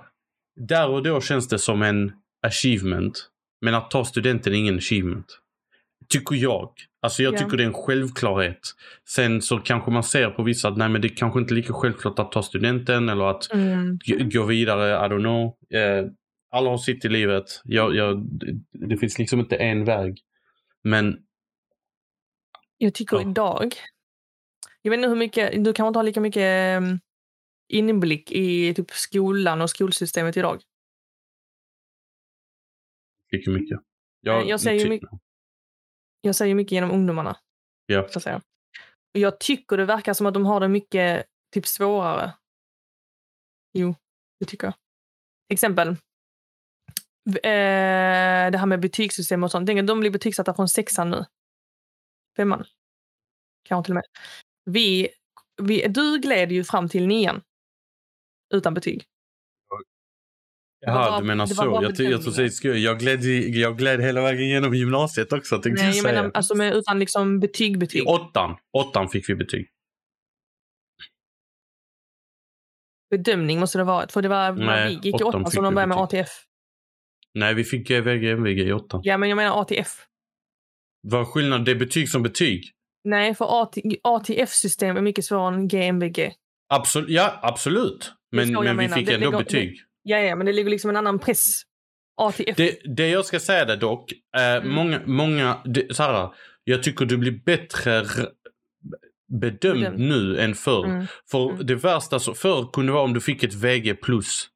[0.60, 2.12] där och då känns det som en
[2.46, 3.26] achievement.
[3.60, 5.38] Men att ta studenten är ingen achievement.
[6.08, 6.72] Tycker jag.
[7.02, 7.38] Alltså jag Ja.
[7.38, 8.58] tycker det är en självklarhet.
[9.08, 11.72] Sen så kanske man ser på vissa att nej men det är kanske inte lika
[11.72, 13.98] självklart att ta studenten eller att Mm.
[14.32, 15.56] gå vidare, I don't know.
[15.80, 16.06] Eh,
[16.52, 17.44] alla har sitt i livet.
[17.64, 18.26] Jag, jag,
[18.88, 20.18] det finns liksom inte en väg.
[20.82, 21.26] Men
[22.76, 23.30] Jag tycker Ja.
[23.30, 23.74] idag,
[24.82, 27.00] jag vet inte hur mycket, du kanske inte har lika mycket um,
[27.68, 30.62] inblick i typ skolan och skolsystemet idag.
[33.32, 33.80] lika mycket.
[34.22, 35.08] Nej, jag säger mycket-
[36.20, 37.36] Jag säger mycket genom ungdomarna.
[37.86, 38.08] Ja.
[38.08, 38.36] Så säga.
[39.14, 42.32] Och jag tycker det verkar som att de har det mycket typ svårare.
[43.72, 43.94] Jo,
[44.40, 44.74] det tycker jag.
[45.48, 45.96] Exempel.
[47.26, 49.86] Eh, det här med betygssystem och sånt.
[49.86, 51.24] De blir betygsatta från sexan nu.
[52.36, 52.64] Femman.
[53.68, 54.04] Kanske till och med.
[54.64, 55.08] Vi,
[55.62, 57.42] vi, du gled ju fram till nian.
[58.54, 59.06] Utan betyg.
[60.86, 62.02] Jaha, du menar det var så.
[62.02, 66.02] Jag, jag, säga, jag, gled, jag gled hela vägen genom gymnasiet också Nej, jag jag
[66.04, 68.08] menar alltså med, utan liksom betyg, I betyg.
[68.08, 69.70] åttan, åttan fick vi betyg.
[73.10, 74.12] Bedömning måste det ha varit.
[74.12, 75.98] För det var Nej, vi gick i åttan som de började med.
[75.98, 76.49] ATF.
[77.34, 79.00] Nej, vi fick GVG, MVG i åttan.
[79.04, 80.06] Ja, men jag menar ATF.
[81.02, 81.64] Vad är skillnaden?
[81.64, 82.64] Det är betyg som betyg.
[83.04, 86.32] Nej, för AT, ATF-system är mycket svårare än GMBG.
[86.68, 88.12] Absolut, ja, absolut.
[88.32, 88.96] Men, men vi menar.
[88.96, 89.80] fick Det ändå ligger- betyg.
[90.02, 91.62] Ja, ja, men det ligger liksom en annan press.
[92.16, 92.56] ATF.
[92.56, 94.68] Det, det jag ska säga där dock, eh, Mm.
[94.74, 96.28] många, många, det, här,
[96.64, 98.04] jag tycker du blir bättre
[99.40, 99.98] bedömd Bedömd.
[99.98, 100.84] nu än förr.
[100.84, 101.06] Mm.
[101.30, 101.66] För Mm.
[101.66, 104.48] det värsta så, förr kunde vara om du fick ett VG plus.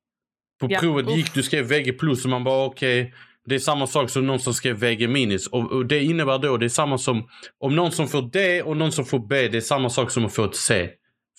[0.69, 1.17] På Ja, provet uff.
[1.17, 3.15] gick du skrev VG plus och man bara okej,
[3.47, 5.47] det är samma sak som någon som skrev VG minus.
[5.47, 7.29] Och, och det innebär då, det är samma som
[7.61, 10.25] om någon som får D och någon som får B, det är samma sak som
[10.27, 10.91] att få ett C.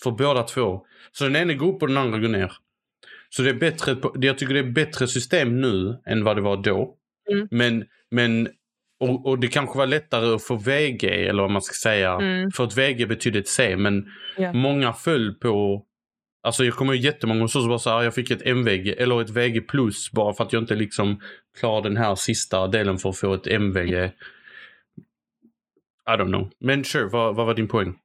[0.04, 0.82] För båda två.
[1.12, 2.52] Så den ena går upp och den andra går ner.
[3.30, 6.58] Så det är bättre, jag tycker det är bättre system nu än vad det var
[6.58, 6.96] då.
[7.32, 7.48] Mm.
[7.52, 8.48] Men, men
[9.00, 12.14] och, och det kanske var lättare att få VG eller vad man ska säga.
[12.14, 12.52] Mm.
[12.52, 14.06] För att VG betyder ett C men
[14.38, 14.54] Ja.
[14.54, 15.84] många föll på
[16.46, 19.30] Alltså jag kommer ihåg jättemånga som bara så här, jag fick ett MVG eller ett
[19.30, 21.22] VG plus bara för att jag inte liksom
[21.58, 23.94] klarade den här sista delen för att få ett MVG.
[26.08, 26.52] I don't know.
[26.60, 28.00] Men sure, vad, vad var din poäng?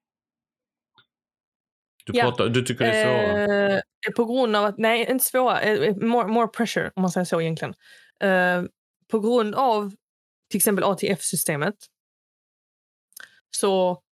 [2.04, 3.74] Du, Ja, pratar, du tycker det är svårare?
[3.76, 7.24] Eh, på grund av att, nej, inte svåra, eh, more, more pressure om man säger
[7.24, 7.74] så egentligen.
[8.20, 8.62] Eh,
[9.10, 9.90] på grund av
[10.50, 11.74] till exempel ATF-systemet
[13.50, 14.02] så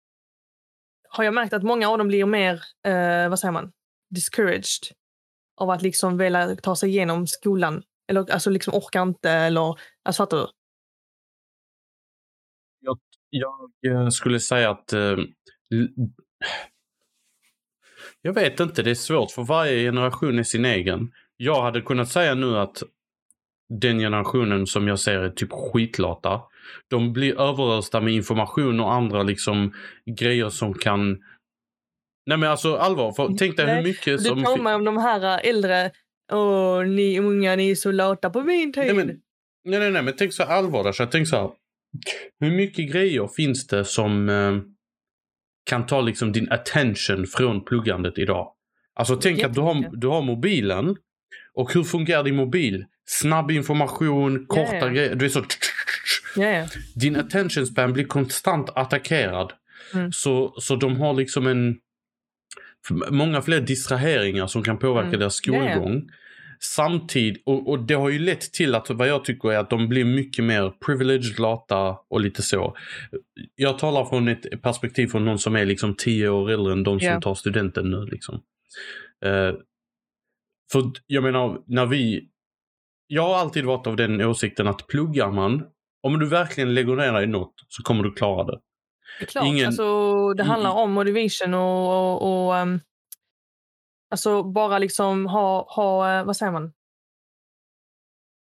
[1.09, 2.53] har jag märkt att många av dem blir mer,
[2.85, 3.71] eh, vad säger man,
[4.09, 4.95] discouraged
[5.61, 7.83] av att liksom vilja ta sig igenom skolan.
[8.07, 10.47] Eller alltså liksom orkar inte eller, alltså fattar du?
[12.79, 14.93] Jag jag eh, skulle säga att...
[14.93, 15.17] eh,
[18.21, 21.11] jag vet inte, det är svårt för varje generation är sin egen.
[21.37, 22.83] Jag hade kunnat säga nu att
[23.69, 26.41] den generationen som jag ser är typ skitlata.
[26.87, 29.73] De blir överösta med information och andra liksom
[30.19, 31.23] grejer som kan...
[32.29, 34.43] Nej men alltså allvar, för, tänk dig hur mycket Du som...
[34.43, 35.91] påminner om de här äldre,
[36.31, 38.83] åh ni unga ni är så lata på min tid.
[38.83, 39.07] Nej men,
[39.65, 41.49] nej, nej, nej, men tänk så allvar så jag tänk så här.
[42.39, 44.29] Hur mycket grejer finns det som...
[44.29, 44.57] Eh,
[45.69, 48.51] kan ta liksom din attention från pluggandet idag.
[48.95, 50.95] Alltså tänk att du har, du har mobilen
[51.53, 52.85] och hur fungerar din mobil?
[53.05, 54.87] Snabb information, korta ja.
[54.87, 55.15] grejer.
[55.15, 55.43] Du är så...
[56.35, 56.67] Ja.
[56.95, 59.53] Din attention span blir konstant attackerad.
[59.93, 60.11] Mm.
[60.11, 61.77] Så, så de har liksom en...
[63.11, 65.19] Många fler distraheringar som kan påverka Mm.
[65.19, 66.09] deras skolgång.
[66.61, 69.87] Samtidigt, och, och det har ju lett till att vad jag tycker är att de
[69.89, 72.77] blir mycket mer privileged, lata och lite så.
[73.55, 76.99] Jag talar från ett perspektiv från någon som är liksom tio år äldre än de
[76.99, 78.05] som tar studenten nu.
[78.05, 78.35] Liksom.
[79.25, 79.53] Eh,
[80.71, 82.29] för jag menar, när vi...
[83.07, 85.63] Jag har alltid varit av den åsikten att pluggar man,
[86.03, 88.59] om du verkligen lägger ner dig i något så kommer du klara det.
[89.19, 89.45] Det är klart.
[89.45, 91.89] Ingen- Alltså, det handlar om motivation och,
[92.21, 92.79] och, och ehm,
[94.11, 96.73] alltså bara liksom ha, ha eh, vad säger man?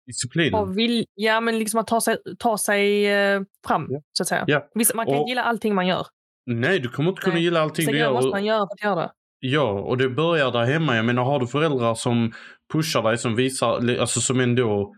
[0.06, 0.54] Disciplin.
[0.54, 4.02] Ha vill, ja, men liksom att ta sig, ta sig eh, fram, Ja.
[4.14, 4.44] så att säga.
[4.48, 4.68] Ja.
[4.74, 6.08] Vissa, man kan Och- gilla allting man gör.
[6.46, 7.44] Nej, du kommer inte kunna Nej.
[7.44, 9.12] gilla allting Sen du gör, måste man göra för att göra det.
[9.40, 10.96] Ja, och det börjar där hemma.
[10.96, 12.32] Jag menar, har du föräldrar som
[12.74, 14.96] pushar dig, som visar, alltså som ändå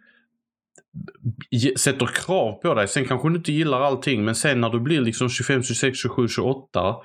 [1.77, 2.87] sätter krav på dig.
[2.87, 6.27] Sen kanske du inte gillar allting, men sen när du blir liksom 25, 26, 27,
[6.27, 6.95] 28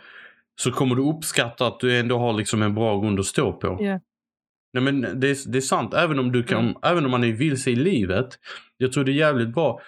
[0.60, 3.76] så kommer du uppskatta att du ändå har liksom en bra grund att stå på.
[3.80, 4.00] Ja.
[4.72, 6.74] Nej men det är, det är sant, även om, du kan, Mm.
[6.82, 8.28] även om man är vilse i livet.
[8.76, 9.80] Jag tror det är jävligt bra.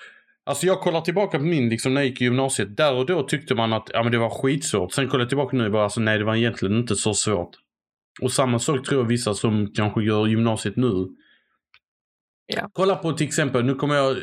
[0.46, 2.76] Alltså jag kollar tillbaka på min, liksom när jag gick i gymnasiet.
[2.76, 4.92] Där och då tyckte man att ja, men det var skitsvårt.
[4.92, 7.50] Sen kollar jag tillbaka nu och bara, alltså, nej det var egentligen inte så svårt.
[8.22, 11.08] Och samma sak tror jag vissa som kanske gör gymnasiet nu.
[12.46, 12.70] Ja.
[12.72, 14.16] Kolla på till exempel, nu kommer jag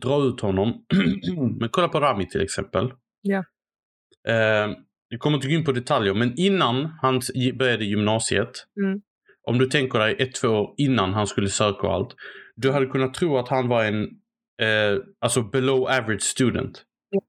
[0.00, 0.84] dra ut honom.
[1.60, 2.92] men kolla på Rami till exempel.
[3.22, 3.44] Ja.
[4.28, 4.76] Eh,
[5.08, 7.20] jag kommer inte gå in på detaljer, men innan han
[7.54, 8.66] började gymnasiet.
[8.84, 9.00] Mm.
[9.48, 12.14] Om du tänker dig ett, två år innan han skulle söka och allt.
[12.56, 14.02] Du hade kunnat tro att han var en
[14.62, 16.84] eh, alltså below average student.
[17.10, 17.20] Ja.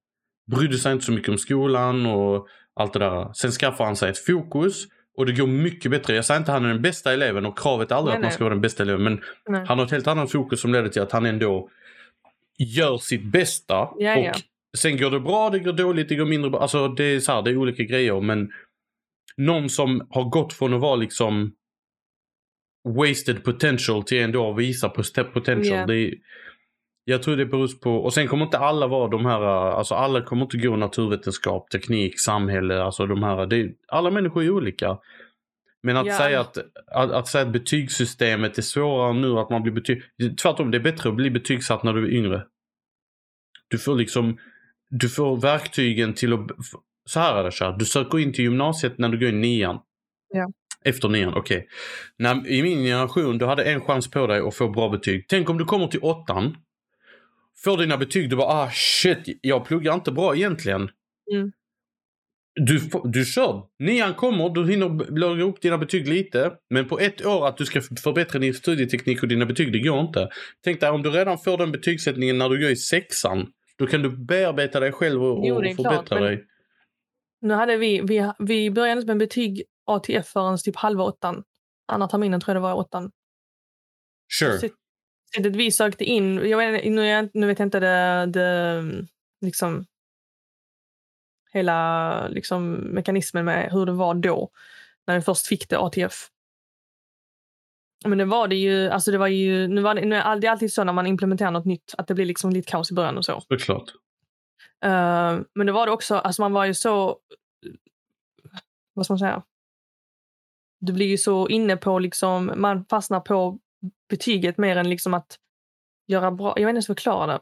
[0.56, 3.34] Brydde sig inte så mycket om skolan och allt det där.
[3.34, 4.86] Sen skaffar han sig ett fokus
[5.18, 6.16] och det går mycket bättre.
[6.16, 8.24] Jag säger inte att han är den bästa eleven och kravet är aldrig Nej, att
[8.24, 9.04] man ska vara den bästa eleven.
[9.04, 9.66] Men Nej.
[9.68, 11.70] han har ett helt annat fokus som leder till att han ändå
[12.58, 13.74] gör sitt bästa.
[13.76, 14.34] Ja, och ja.
[14.78, 16.62] Sen går det bra, det går dåligt, det går mindre bra.
[16.62, 18.22] Alltså det är så här, det är olika grejer.
[18.22, 18.52] Men
[19.38, 21.52] någon som har gått från att vara liksom
[22.98, 25.80] wasted potential till ändå att visa potential.
[25.80, 25.86] Ja.
[25.86, 26.14] Det är,
[27.06, 30.22] jag tror det beror på, och sen kommer inte alla vara de här, alltså alla
[30.22, 34.98] kommer inte gå naturvetenskap, teknik, samhälle, alltså de här, det alla människor är olika.
[35.84, 36.18] Men att Ja.
[36.18, 40.02] säga att, att, att säga att betygssystemet är svårare nu, att man blir betyg...
[40.42, 42.46] Tvärtom, det är bättre att bli betygsatt när du är yngre.
[43.70, 44.38] Du får liksom,
[44.90, 46.40] du får verktygen till att,
[47.10, 49.32] så här är det så här, du söker in till gymnasiet när du går i
[49.32, 49.80] nian.
[50.34, 50.52] Ja.
[50.86, 51.68] Efter nian, okej.
[52.18, 55.26] När- I min generation, du hade en chans på dig att få bra betyg.
[55.30, 56.58] Tänk om du kommer till åttan,
[57.64, 60.90] får dina betyg, du bara ah shit, jag pluggar inte bra egentligen.
[61.34, 61.52] Mm.
[62.56, 63.64] Du, du kör.
[63.80, 66.54] Nian kommer, du hinner lägga upp dina betyg lite.
[66.70, 70.00] Men på ett år att du ska förbättra din studieteknik och dina betyg, det går
[70.00, 70.30] inte.
[70.64, 73.48] Tänk dig om du redan får den betygssättningen när du går i sexan.
[73.78, 76.46] Då kan du bearbeta dig själv och, Jo, och klart, förbättra men- dig.
[77.42, 81.44] Nu hade vi, vi, vi började med betyg ATF förrän typ halva åttan.
[81.88, 83.12] Andra terminen tror jag det var åttan.
[84.40, 84.70] Sure.
[85.36, 88.84] Sättet vi sökte in, jag vet, nu, nu vet jag inte det, det
[89.42, 89.86] liksom
[91.54, 94.50] hela liksom, mekanismen med hur det var då
[95.08, 96.30] när vi först fick det ATF.
[98.06, 100.48] Men det var det ju, alltså det var ju, nu var det, nu är det
[100.48, 103.18] alltid så när man implementerar något nytt att det blir liksom lite kaos i början
[103.18, 103.42] och så.
[103.42, 103.94] Såklart.
[104.86, 107.18] Eh, men det var det också, alltså man var ju så,
[108.94, 109.44] vad ska man säga?
[110.80, 113.60] Du blir ju så inne på liksom, man fastnar på
[114.10, 115.40] betyget mer än liksom att
[116.08, 117.40] göra bra, jag vet inte ens förklara det.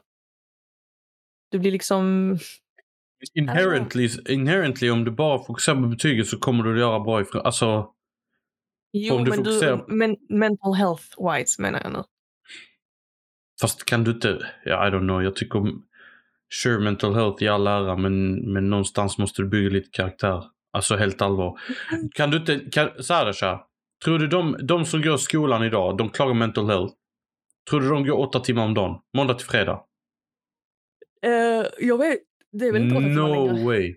[1.50, 2.36] Du blir liksom,
[3.34, 7.42] Inherently, inherently, om du bara fokuserar på betyget så kommer du att göra bra ifrån.
[7.44, 7.90] Alltså,
[8.92, 12.02] jo om du men fokuserar- du, men, mental health wise menar jag nu.
[13.60, 15.86] fast kan du inte, ja, I don't know, jag tycker om,
[16.62, 20.44] sure mental health i all ära men, men någonstans måste du bygga lite karaktär.
[20.72, 21.60] Alltså helt allvar.
[22.14, 23.60] Kan du inte, kan, så här här.
[24.04, 26.94] Tror du de, de som går skolan idag, de klarar mental health.
[27.70, 29.00] Tror du de går åtta timmar om dagen?
[29.16, 29.84] Måndag till fredag?
[31.22, 32.18] Eh, jag vet,
[32.52, 33.64] det är väl inte åtta timmar No längre.
[33.64, 33.96] way.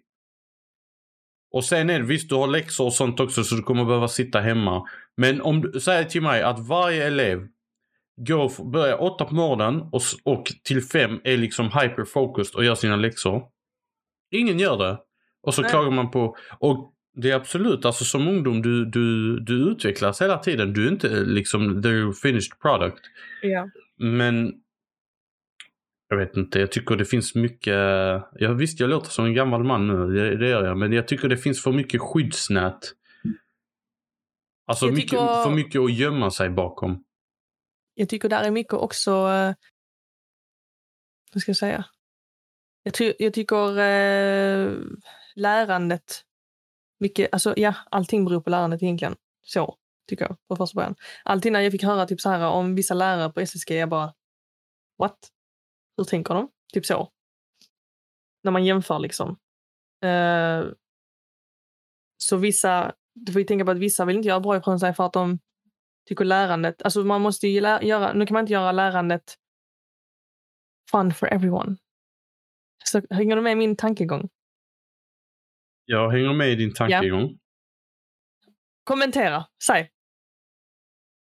[1.51, 4.07] Och sen är det, visst du har läxor och sånt också så du kommer behöva
[4.07, 4.87] sitta hemma.
[5.17, 7.47] Men om du säger till mig att varje elev
[8.17, 12.95] går, börjar åtta på morgonen och, och till fem är liksom hyperfocused och gör sina
[12.95, 13.43] läxor.
[14.31, 14.99] Ingen gör det.
[15.41, 15.71] Och så Nej.
[15.71, 20.37] klagar man på, och det är absolut, alltså som ungdom, du, du, du utvecklas hela
[20.37, 20.73] tiden.
[20.73, 21.89] Du är inte liksom the
[22.21, 23.01] finished product.
[23.41, 23.69] Ja.
[23.97, 24.53] Men
[26.09, 27.73] jag vet inte, jag tycker det finns mycket,
[28.33, 31.07] ja, visst jag låter som en gammal man nu, det, det gör jag, men jag
[31.07, 32.93] tycker det finns för mycket skyddsnät.
[34.67, 37.03] Alltså mycket, tycker- för mycket att gömma sig bakom.
[37.93, 39.11] Jag tycker där är mycket också...
[39.11, 39.53] Eh,
[41.33, 41.85] vad ska jag säga?
[42.83, 44.71] Jag, ty jag tycker eh,
[45.35, 46.21] lärandet...
[46.99, 49.15] Mycket, alltså, ja, allting beror på lärandet egentligen.
[49.41, 49.77] Så,
[50.07, 50.95] tycker jag, på första början.
[51.23, 54.13] Alltid när jag fick höra typ så här om vissa lärare på SSG, jag bara...
[54.97, 55.17] What?
[55.97, 56.49] Hur tänker de?
[56.73, 57.11] Typ så.
[58.43, 59.29] När man jämför liksom.
[60.05, 60.73] Uh,
[62.17, 62.95] så vissa...
[63.13, 65.13] Du får ju tänka på att vissa vill inte göra bra ifrån sig för att
[65.13, 65.39] de
[66.07, 66.81] tycker lärandet...
[66.81, 68.13] Alltså man måste ju lä- göra...
[68.13, 69.35] Nu kan man inte göra lärandet
[70.91, 71.77] fun for everyone.
[72.83, 74.29] Så hänger du med i min tankegång?
[75.85, 77.37] Jag hänger med i din tankegång.
[78.83, 79.45] Kommentera.
[79.63, 79.91] Säg.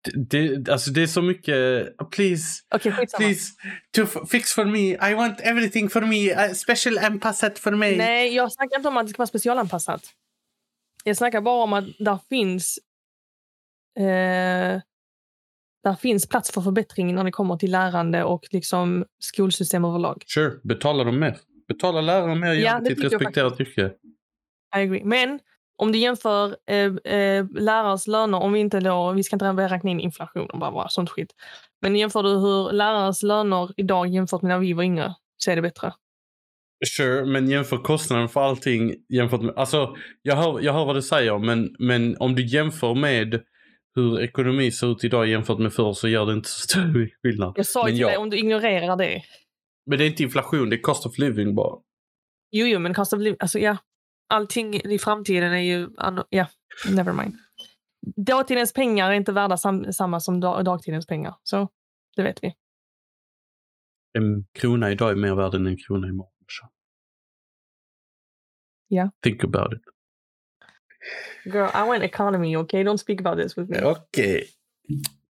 [0.04, 3.18] Det, det, alltså det är så mycket, please, Okej, skitsamma.
[3.24, 3.52] please,
[3.96, 5.10] to fix for me.
[5.10, 6.54] I want everything for me.
[6.54, 7.96] Special anpassat för mig.
[7.96, 10.02] Nej, jag snackar inte om att det ska vara specialanpassat.
[11.04, 12.78] Jag snackar bara om att där finns...
[13.98, 14.80] Eh,
[15.84, 20.24] där finns plats för förbättring när det kommer till lärande och liksom skolsystem överlag.
[20.26, 21.36] Sure, betala dem mer.
[21.68, 23.92] Betala lärare mer, Ja, ja, det till ett respekterat yrke.
[24.76, 25.04] I agree.
[25.04, 25.40] Men
[25.76, 29.90] om du jämför eh, eh, lärares löner, om vi inte då, vi ska inte räkna
[29.90, 31.34] in inflation och bara, bara sånt skit.
[31.80, 35.56] Men jämför du hur lärares löner idag jämfört med när vi var yngre så är
[35.56, 35.92] det bättre.
[36.96, 39.54] Sure, men jämför kostnaden för allting jämfört med...
[39.56, 43.42] Alltså, jag hör, jag hör vad du säger, men, men om du jämför med
[43.94, 47.52] hur ekonomi ser ut idag jämfört med förr så gör det inte så stor skillnad.
[47.56, 49.22] Jag sa ju till dig om du ignorerar det.
[49.86, 51.78] Men det är inte inflation, det är cost of living bara.
[52.50, 53.76] Jo, jo, men cost of living, alltså ja.
[54.32, 55.90] Allting i framtiden är ju,
[56.30, 56.46] ja,
[56.90, 57.34] never mind.
[58.16, 61.34] Dåtidens pengar är inte värda sam, samma som dag, dagtidens pengar.
[61.42, 61.68] Så,
[62.16, 62.54] det vet vi.
[64.18, 66.32] En krona idag är mer värd än en krona imorgon.
[66.48, 66.68] Så.
[68.88, 69.10] Ja.
[69.22, 69.82] Think about it.
[71.44, 72.84] Girl, I want economy, okay?
[72.84, 73.82] Don't speak about this with me.
[73.82, 74.48] Okej.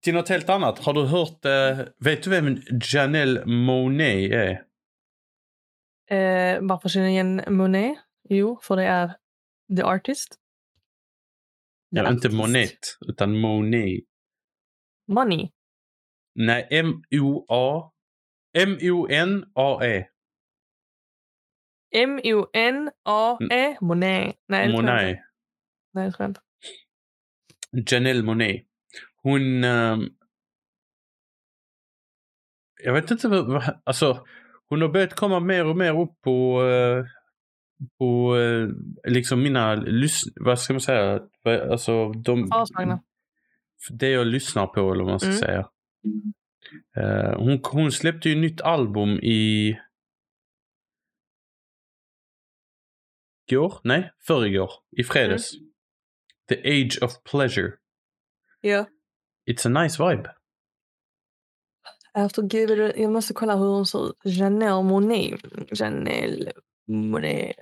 [0.01, 0.79] Till något helt annat.
[0.79, 2.63] Har du hört, eh, vet du vem
[2.93, 4.51] Janelle Monet är?
[6.11, 7.99] Eh, varför känner jag igen Monet?
[8.29, 9.17] Jo, för det är
[9.77, 10.33] The Artist.
[10.33, 10.37] The
[11.89, 12.35] Ja, inte Artist.
[12.35, 14.05] Monet, utan Monet.
[15.09, 15.51] Money.
[16.35, 17.93] Nej, M-O-A.
[18.59, 20.09] M-O-N-A-E.
[21.95, 23.77] M-O-N-A-E.
[23.81, 24.37] Monet.
[24.47, 25.13] Nej, det tror jag inte.
[25.13, 25.19] Monet.
[25.93, 26.41] Nej, det tror jag inte.
[27.95, 28.67] Janelle Monet.
[29.23, 29.65] Hon...
[29.65, 30.01] ehm,
[32.85, 33.81] jag vet inte vad...
[33.85, 34.27] Alltså,
[34.69, 36.63] hon har börjat komma mer och mer upp på...
[36.65, 37.05] eh,
[37.99, 38.69] på eh,
[39.13, 39.85] liksom mina...
[40.41, 41.21] Vad ska man säga?
[41.71, 42.49] Alltså, de...
[42.49, 43.03] Föreslagna.
[43.91, 45.39] Det jag lyssnar på, eller vad man ska Mm.
[45.41, 45.69] säga.
[46.97, 49.79] Eh, hon, hon släppte ju nytt album i...
[53.51, 53.81] Går?
[53.85, 54.71] Nej, förrgår.
[54.97, 55.55] I fredags.
[55.55, 55.69] Mm.
[56.49, 57.73] The Age of Pleasure.
[58.61, 58.87] Ja.
[59.51, 60.31] It's a nice vibe.
[62.35, 64.17] To give it jag måste kolla hur hon ser ut.
[64.25, 65.41] Janelle Monet.
[65.81, 66.53] Janelle
[66.89, 67.57] Monet.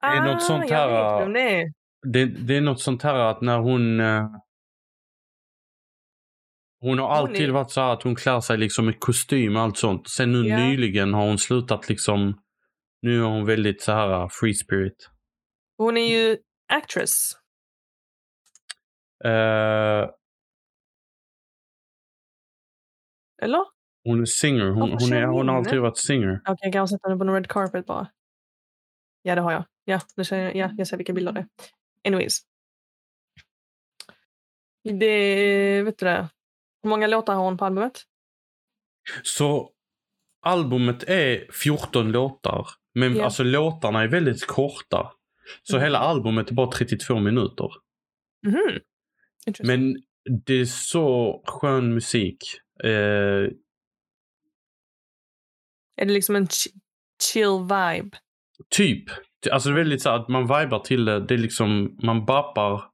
[0.00, 1.72] Det är något sånt Ah, jag här, det är.
[2.12, 4.00] Det, det är något sånt här att när hon...
[4.00, 4.26] eh,
[6.80, 9.62] hon har alltid är- varit så här att hon klär sig liksom i kostym och
[9.62, 10.08] allt sånt.
[10.08, 10.56] Sen nu Ja.
[10.56, 12.42] nyligen har hon slutat liksom...
[13.02, 15.10] Nu är hon väldigt så här uh, free spirit.
[15.76, 16.36] Hon är ju
[16.72, 17.32] actress.
[19.24, 20.10] Eh,
[23.42, 23.64] Eller?
[24.04, 24.64] hon är singer.
[24.70, 26.40] Hon, hon, är, hon har alltid varit singer.
[26.44, 28.10] Okej, jag kan sätta henne på en red carpet bara.
[29.22, 29.64] Ja, det har jag.
[29.88, 31.46] Ja, det ser, jag- ja jag ser vilka bilder det är.
[32.08, 32.40] Anyways.
[34.84, 36.28] Det, vet du det?
[36.82, 38.02] Hur många låtar har hon på albumet?
[39.22, 39.72] Så
[40.40, 42.66] albumet är 14 låtar.
[42.94, 43.24] Men Ja.
[43.24, 45.12] alltså låtarna är väldigt korta.
[45.62, 45.84] Så Mm.
[45.84, 47.68] hela albumet är bara 32 minuter.
[49.46, 49.66] Interesting.
[49.66, 50.02] Men
[50.46, 52.38] det är så skön musik.
[52.84, 52.90] Eh,
[56.00, 56.74] Är det liksom en ch-
[57.22, 58.16] chill vibe?
[58.68, 59.04] typ.
[59.52, 61.20] Alltså det är väldigt så att man vibar till det.
[61.20, 62.84] Det är liksom, man bappar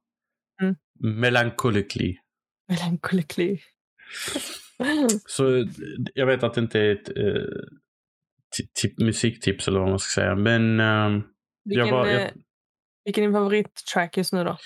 [0.61, 0.75] Mm.
[1.21, 2.17] melancholically.
[2.69, 3.57] Melancholy.
[5.25, 5.65] Så eh,
[6.13, 7.43] jag vet att det inte är ett eh,
[8.57, 10.35] ti- tip, musiktips eller vad man ska säga.
[10.35, 11.23] Men ehm,
[11.65, 12.29] vilken, var- jag- eh,
[13.05, 14.57] vilken är din favorittrack just nu då?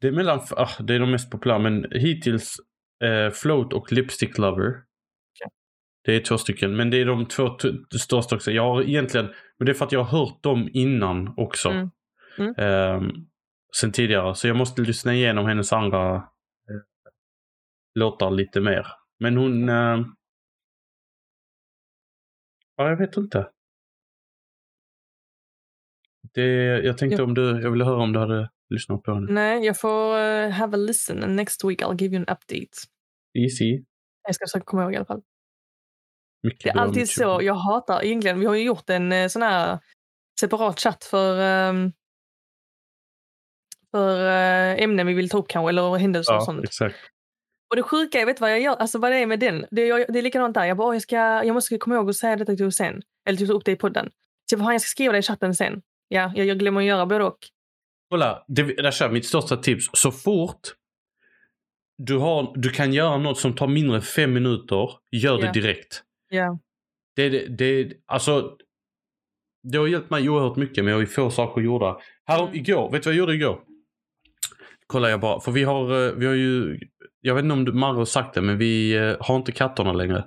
[0.00, 1.58] det är mellan, ah, det är de mest populära.
[1.58, 2.56] Men hittills
[3.04, 4.72] eh, Float och Lipstick Lover.
[6.04, 6.76] Det är två stycken.
[6.76, 7.58] Men det är de två
[7.98, 8.50] största också.
[8.50, 9.26] Jag har egentligen,
[9.58, 11.68] men det är för att jag har hört dem innan också.
[11.68, 11.90] Mm.
[12.38, 12.54] Mm.
[12.58, 13.10] Ehm,
[13.80, 14.34] sen tidigare.
[14.34, 16.28] Så jag måste lyssna igenom hennes andra
[17.94, 18.86] låtar lite mer.
[19.20, 19.68] Men hon...
[19.68, 20.06] Eh,
[22.76, 23.48] ja, jag vet inte.
[26.34, 26.44] Det,
[26.84, 27.24] jag tänkte Ja.
[27.24, 29.32] om du, jag ville höra om du hade lyssnat på henne.
[29.32, 32.76] Nej, jag får uh, have a listen and next week I'll give you an update.
[33.38, 33.84] Easy.
[34.22, 35.22] Jag ska försöka komma ihåg i alla fall.
[36.42, 37.38] Mycket Det är alltid så.
[37.42, 39.78] Jag hatar egentligen, vi har ju gjort en eh, sån här
[40.40, 41.92] separat chatt för, ehm,
[43.90, 46.64] för eh, ämnen vi vill ta upp kanske, eller händelser och Ja, sånt.
[46.64, 46.96] exakt.
[47.70, 49.66] Och det sjuka, jag vet vad jag gör, alltså vad det är med den.
[49.70, 50.64] Det, jag, det är likadant där.
[50.64, 53.02] Jag bara, jag, ska, jag måste komma ihåg att säga detta till sen.
[53.28, 54.10] Eller typ upp det i podden.
[54.50, 55.82] Så jag jag ska skriva det i chatten sen.
[56.08, 57.38] Ja, jag, jag glömmer att göra både och.
[58.10, 58.62] Kolla, det,
[58.94, 59.86] kör mitt största tips.
[59.92, 60.60] Så fort
[61.98, 65.46] du, har, du kan göra något som tar mindre än fem minuter, gör Ja.
[65.46, 66.02] det direkt.
[66.32, 66.58] Ja.
[67.16, 68.56] Det, det, det, alltså,
[69.62, 71.98] det har hjälpt mig oerhört mycket men jag har ju få saker gjorda.
[72.24, 72.54] Här, Mm.
[72.54, 73.62] Igår, vet du vad jag gjorde igår?
[74.86, 76.78] Kollar jag bara, för vi har, eh, vi har ju,
[77.20, 80.24] jag vet inte om Marre har sagt det men vi eh, har inte katterna längre.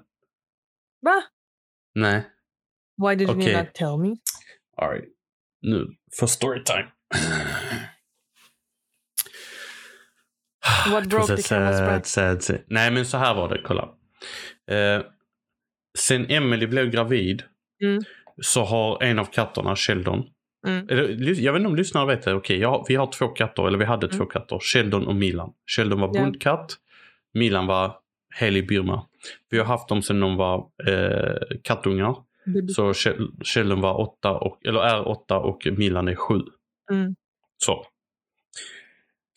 [1.02, 1.24] Va?
[1.96, 2.28] Nej.
[3.08, 3.58] Why did you Okej.
[3.58, 4.16] not tell me?
[4.78, 5.06] Alright.
[5.62, 5.88] Nu,
[6.20, 6.88] för storytime.
[10.92, 12.06] What broke the camel's back?
[12.06, 12.62] sad, sad.
[12.68, 13.84] Nej men så här var det, kolla.
[14.72, 15.02] Eh,
[15.98, 17.44] sen Emily blev gravid
[17.84, 18.04] Mm.
[18.42, 20.24] så har en av katterna, Sheldon.
[20.68, 20.86] Mm.
[21.38, 22.34] Jag vet inte om lyssnarna vet det.
[22.34, 24.28] Okej, jag, vi har två katter, eller vi hade två Mm.
[24.28, 24.60] katter.
[24.60, 25.54] Sheldon och Milan.
[25.78, 26.22] Sheldon var Ja.
[26.22, 26.74] bondkatt.
[27.34, 27.96] Milan var
[28.40, 29.06] helig Birma.
[29.50, 32.16] Vi har haft dem sedan de var eh, kattungar.
[32.76, 36.42] Så Shel- Sheldon var åtta, och, eller är åtta och Milan är sju.
[36.92, 37.16] Mm.
[37.58, 37.86] Så.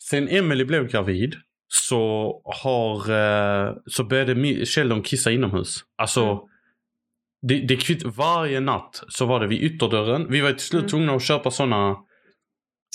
[0.09, 1.35] Sen Emily blev gravid
[1.67, 5.83] så har eh, så började Sheldon kissa inomhus.
[5.97, 6.37] Alltså Mm.
[7.41, 10.27] Det, det kvitt, varje natt så var det vid ytterdörren.
[10.29, 10.89] Vi var till slut Mm.
[10.89, 11.97] tvungna att köpa sådana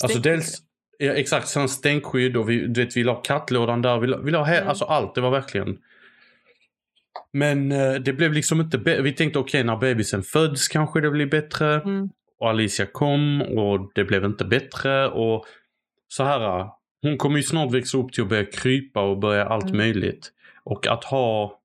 [0.03, 0.57] Alltså dels
[0.97, 3.99] ja, exakt sådana stänkskydd och vi, du vet, vi la kattlådan där.
[3.99, 4.69] Vi la, vi la he, Mm.
[4.69, 5.15] alltså allt.
[5.15, 5.77] Det var verkligen.
[7.33, 11.25] Men eh, det blev liksom inte Vi tänkte okej när bebisen föds kanske det blir
[11.25, 11.81] bättre.
[11.81, 12.09] Mm.
[12.39, 15.07] Och Alicia kom och det blev inte bättre.
[15.09, 15.45] Och
[16.07, 16.69] så här.
[17.01, 19.77] Hon kommer ju snart växa upp till att börja krypa och börja allt Mm.
[19.77, 20.31] möjligt.
[20.63, 21.59] Och att ha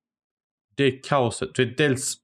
[0.75, 1.55] det kaoset.
[1.55, 2.15] Du vet, dels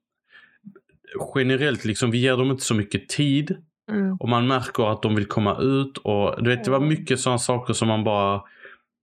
[1.35, 3.57] generellt liksom, vi ger dem inte så mycket tid.
[3.93, 4.17] Mm.
[4.21, 5.99] Och man märker att de vill komma ut.
[5.99, 6.89] Och du vet, det var Mm.
[6.89, 8.43] mycket sådana saker som man bara...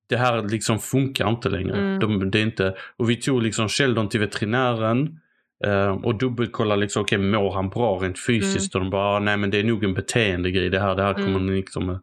[0.10, 1.78] Det här liksom funkar inte längre.
[1.78, 2.00] Mm.
[2.00, 5.20] De, det är inte, och vi tog liksom Sheldon till veterinären.
[5.66, 8.76] eh, och dubbelkollade liksom, okej mår han bra rent fysiskt?
[8.76, 10.96] Och de bara, "Ah, nej men det är nog en beteendegrej det här.
[10.96, 11.54] Det här kommer Mm.
[11.56, 12.00] liksom...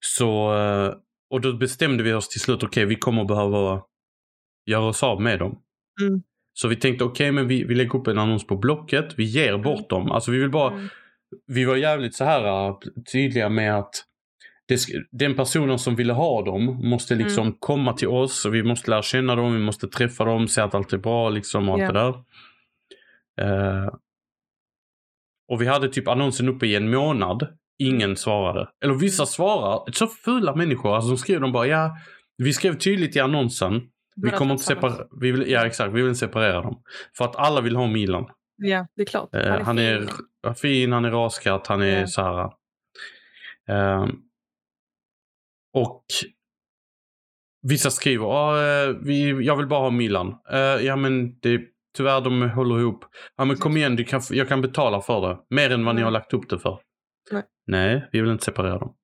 [0.00, 0.94] Så, eh,
[1.30, 3.82] och då bestämde vi oss till slut, okej vi kommer behöva
[4.66, 5.58] göra oss av med dem.
[6.02, 6.22] Mm.
[6.58, 9.14] Så vi tänkte, okej men vi, vi lägger upp en annons på Blocket.
[9.16, 10.10] Vi ger bort dem.
[10.12, 10.88] Alltså vi vill bara Mm.
[11.46, 12.76] vi var jävligt så här äh,
[13.12, 13.94] tydliga med att
[14.68, 14.80] det,
[15.12, 17.56] den personen som ville ha dem måste liksom Mm.
[17.60, 18.44] komma till oss.
[18.44, 21.28] Och vi måste lära känna dem, vi måste träffa dem, se att allt är bra
[21.30, 21.92] liksom och allt Ja.
[21.92, 22.14] det där.
[23.84, 23.88] Eh,
[25.52, 27.48] och vi hade typ annonsen uppe i en månad.
[27.78, 28.68] Ingen svarade.
[28.84, 29.92] Eller vissa svarar.
[29.92, 30.94] Så fula människor.
[30.94, 31.96] Alltså de skrev de bara ja.
[32.36, 33.82] Vi skrev tydligt i annonsen.
[34.22, 35.06] Vi kommer inte separera.
[35.20, 36.82] Vi vill, ja exakt, vi vill separera dem.
[37.16, 38.26] För att alla vill ha Milan.
[38.56, 39.34] Ja, det är klart.
[39.34, 40.08] Eh, han är fin.
[40.46, 42.06] r- fin, han är raskatt, han är Ja.
[42.06, 42.52] så här.
[43.68, 44.10] Ehm,
[45.74, 46.04] och
[47.62, 50.38] vissa skriver, ah, eh, vi, jag vill bara ha Milan.
[50.52, 51.60] Eh, ja men det,
[51.96, 53.04] tyvärr de håller ihop.
[53.36, 55.38] Ja men kom igen, du kan, jag kan betala för det.
[55.50, 56.78] Mer än vad ni har lagt upp det för.
[57.30, 57.42] Nej.
[57.66, 58.94] Nej, vi vill inte separera dem.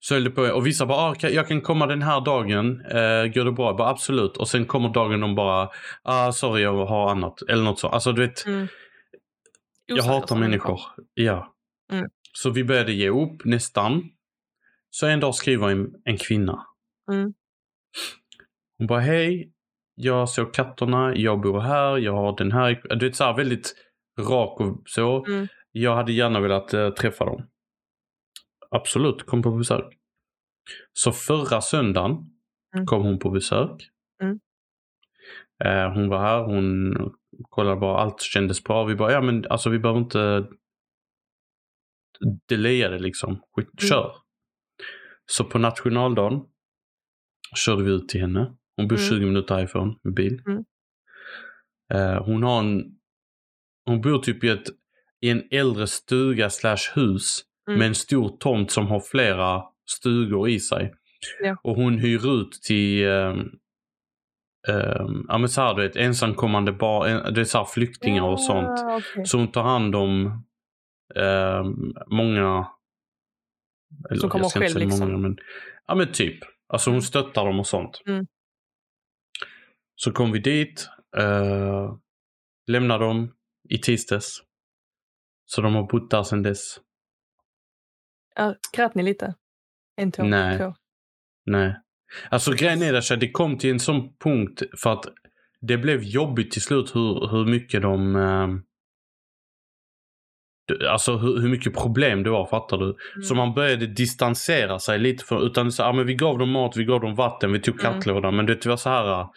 [0.00, 0.42] Så höll det på.
[0.42, 2.80] Och vissa bara, ah, jag kan komma den här dagen.
[2.80, 3.66] Eh, går det bra?
[3.66, 4.36] Jag Bara, absolut.
[4.36, 5.68] Och sen kommer dagen de bara,
[6.02, 7.42] ah, sorry jag har annat.
[7.48, 7.88] Eller något så.
[7.88, 8.46] Alltså du vet.
[8.46, 8.68] Mm.
[9.86, 10.80] Jag hatar människor.
[11.14, 11.54] Ja.
[11.92, 12.06] Mm.
[12.32, 14.02] Så vi började ge upp nästan.
[14.90, 16.66] Så en dag skriver en, en kvinna.
[17.12, 17.32] Mm.
[18.78, 19.52] Hon bara hej.
[19.94, 21.16] Jag såg katterna.
[21.16, 21.98] Jag bor här.
[21.98, 22.96] Jag har den här.
[22.96, 23.74] Du vet så här väldigt
[24.20, 25.24] rak och så.
[25.24, 25.48] Mm.
[25.72, 27.46] Jag hade gärna velat eh, träffa dem.
[28.72, 29.98] Absolut, kom på besök.
[30.92, 32.28] Så förra söndagen
[32.74, 32.86] Mm.
[32.86, 33.90] kom hon på besök.
[34.22, 34.40] Mm.
[35.64, 36.94] Eh, hon var här, hon
[37.48, 38.84] kollade bara, allt kändes bra.
[38.84, 40.46] Vi bara, ja men alltså vi behöver inte
[42.48, 43.42] delaya det liksom.
[43.56, 43.88] Skit, Mm.
[43.88, 44.16] Kör.
[45.26, 46.40] Så på nationaldagen
[47.56, 48.56] körde vi ut till henne.
[48.76, 49.08] Hon bor Mm.
[49.08, 50.42] 20 minuter härifrån med bil.
[50.46, 50.64] Mm.
[51.94, 52.98] Eh, hon har en,
[53.86, 54.66] hon bor typ i, ett,
[55.20, 57.78] i en äldre stuga slash hus Mm.
[57.78, 60.94] med en stor tomt som har flera stugor i sig.
[61.42, 61.56] Ja.
[61.62, 63.38] Och hon hyr ut till um,
[64.68, 68.40] um, ja men så här, du vet, ensamkommande barn, det är så här flyktingar och
[68.40, 68.80] sånt.
[68.80, 69.26] Ja, okej.
[69.26, 70.44] Så hon tar hand om
[71.14, 72.68] ehm, många...
[74.10, 75.06] Eller, Som kommer själv säga liksom.
[75.12, 75.36] Många, men,
[75.86, 76.38] ja men typ.
[76.68, 77.02] Alltså hon Mm.
[77.02, 78.02] stöttar dem och sånt.
[78.06, 78.26] Mm.
[79.96, 80.88] Så kom vi dit.
[81.18, 81.96] Uh,
[82.66, 83.34] lämnade dem
[83.68, 84.42] i tisdags.
[85.46, 86.80] Så de har bott där sedan dess.
[88.34, 89.34] Ja, grät ni lite?
[89.96, 90.24] En tår?
[90.24, 90.58] Nej.
[90.58, 90.74] Två.
[91.46, 91.76] Nej.
[92.30, 95.04] Alltså grejen är att det kom till en sån punkt för att
[95.60, 98.12] det blev jobbigt till slut hur, hur mycket de...
[100.68, 102.84] d- Alltså hur, hur mycket problem det var, fattar du?
[102.84, 103.22] Mm.
[103.22, 106.76] Så man började distansera sig lite från, utan så, ah, men vi gav dem mat,
[106.76, 107.92] vi gav dem vatten, vi tog Mm.
[107.94, 108.36] kattlådan.
[108.36, 109.32] Men det var så här, ah,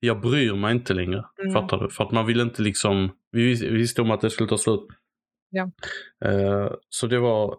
[0.00, 1.24] jag bryr mig inte längre.
[1.42, 1.52] Mm.
[1.52, 1.90] Fattar du?
[1.90, 4.58] För att man vill inte liksom, vi vis- vi visste om att det skulle ta
[4.58, 4.80] slut.
[5.50, 5.70] Ja.
[6.24, 7.58] Eh, så det var eh,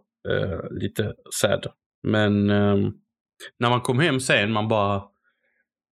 [0.72, 1.66] lite sad.
[2.04, 2.92] Men ehm,
[3.60, 5.04] när man kom hem sen, man bara,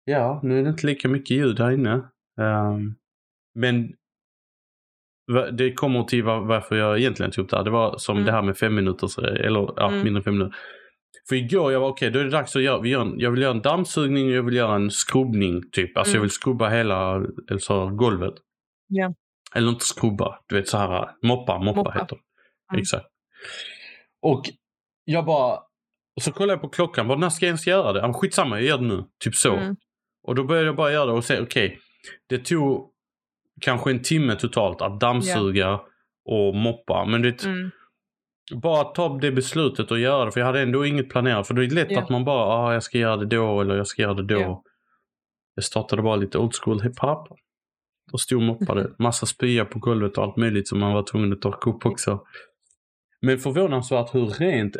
[0.05, 1.93] ja, nu är det inte lika mycket ljud här inne.
[2.41, 2.95] Ehm,
[3.55, 3.93] men
[5.51, 7.63] det kommer till var, varför jag egentligen tog upp det här.
[7.63, 8.25] Det var som Mm.
[8.25, 10.03] det här med fem minuters, eller ja, Mm.
[10.03, 10.57] mindre än fem minuter.
[11.29, 13.31] För igår jag var okej, då är det dags att göra, vi gör en, jag
[13.31, 15.97] vill göra en dammsugning och jag vill göra en skrubbning typ.
[15.97, 16.21] Alltså jag Mm.
[16.23, 18.33] vill skrubba hela alltså, golvet.
[18.87, 19.13] Ja.
[19.55, 21.91] Eller inte skrubba, du vet så här moppa, moppa, Moppa.
[21.91, 22.21] heter det.
[22.73, 22.81] Mm.
[22.81, 23.05] Exakt.
[24.23, 24.43] Och
[25.05, 25.57] jag bara,
[26.15, 27.99] och så kollade jag på klockan, bara, när ska jag ens göra det?
[27.99, 29.03] Ja, skitsamma, jag gör det nu.
[29.23, 29.55] Typ så.
[29.55, 29.75] Mm.
[30.27, 31.79] Och då började jag bara göra det och säga okej,
[32.29, 32.89] det tog
[33.61, 35.79] kanske en timme totalt att dammsuga
[36.25, 37.05] och moppa.
[37.05, 37.71] Men det, Mm.
[38.61, 41.47] bara ta det beslutet och göra det, för jag hade ändå inget planerat.
[41.47, 42.01] För det är lätt Ja.
[42.01, 44.39] att man bara, ah, jag ska göra det då eller jag ska göra det då.
[44.41, 44.63] Ja.
[45.55, 47.27] Jag startade bara lite old school hiphop.
[48.11, 48.91] Och stod och moppade.
[48.99, 52.23] Massa spya på golvet och allt möjligt som man var tvungen att torka upp också.
[53.25, 54.75] Men förvånansvärt hur rent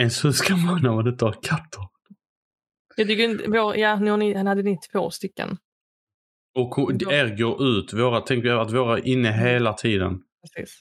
[0.00, 1.82] ens hus kan vara när man inte har katter.
[2.96, 5.58] Jag tycker inte, vår, ja, nu ni, han hade ni två stycken.
[6.54, 7.12] Och Ja.
[7.12, 10.22] er går ut, våra, tänk att våra är inne hela tiden.
[10.42, 10.80] Precis.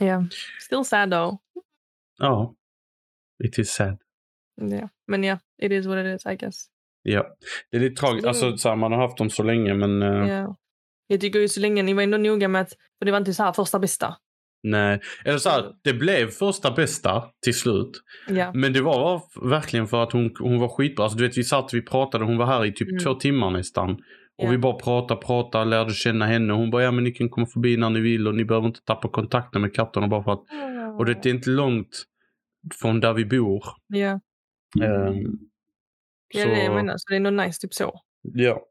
[0.00, 0.24] Ja,
[0.60, 1.36] still sad though.
[2.18, 2.54] Ja.
[3.44, 3.98] It is sad.
[4.54, 4.88] Ja.
[5.06, 6.66] Men ja, it is what it is I guess.
[7.02, 7.36] Ja.
[7.70, 8.24] Det är lite tragiskt.
[8.24, 8.28] Mm.
[8.28, 10.56] Alltså, så här, man har haft dem så länge men Ja.
[11.06, 13.34] Jag tycker ju så länge, ni var ändå noga med att, för det var inte
[13.34, 14.16] så här första bästa.
[14.62, 15.00] Nej.
[15.24, 17.90] Eller så här, det blev första bästa till slut.
[18.28, 18.52] Ja.
[18.54, 21.04] Men det var verkligen för att hon, hon var skitbra.
[21.04, 22.98] Alltså, du vet, vi satt, vi pratade, hon var här i typ Mm.
[23.04, 23.90] två timmar nästan.
[24.38, 24.50] Och Ja.
[24.50, 26.52] vi bara pratade, pratade, lärde känna henne.
[26.52, 28.84] Hon bara, ja men ni kan komma förbi när ni vill och ni behöver inte
[28.84, 30.44] tappa kontakten med katterna bara för att...
[30.98, 32.04] Och det är inte långt
[32.80, 33.64] från där vi bor.
[33.86, 34.20] Ja,
[34.82, 35.24] Ehm,
[36.28, 36.94] ja så, det jag menar.
[36.96, 38.00] Så det är nog nice typ så.
[38.22, 38.64] ja.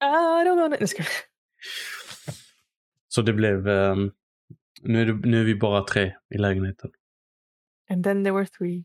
[0.00, 0.88] I don't know.
[3.14, 3.68] Så det blev...
[3.68, 4.10] ehm,
[4.82, 6.90] nu, är det, nu är vi bara tre i lägenheten.
[7.90, 8.84] And then there were three.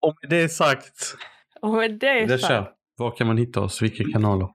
[0.00, 1.14] Och med det sagt,
[1.60, 2.74] Och med det det sagt, kör.
[2.96, 3.82] Var kan man hitta oss?
[3.82, 4.48] Vilka kanaler?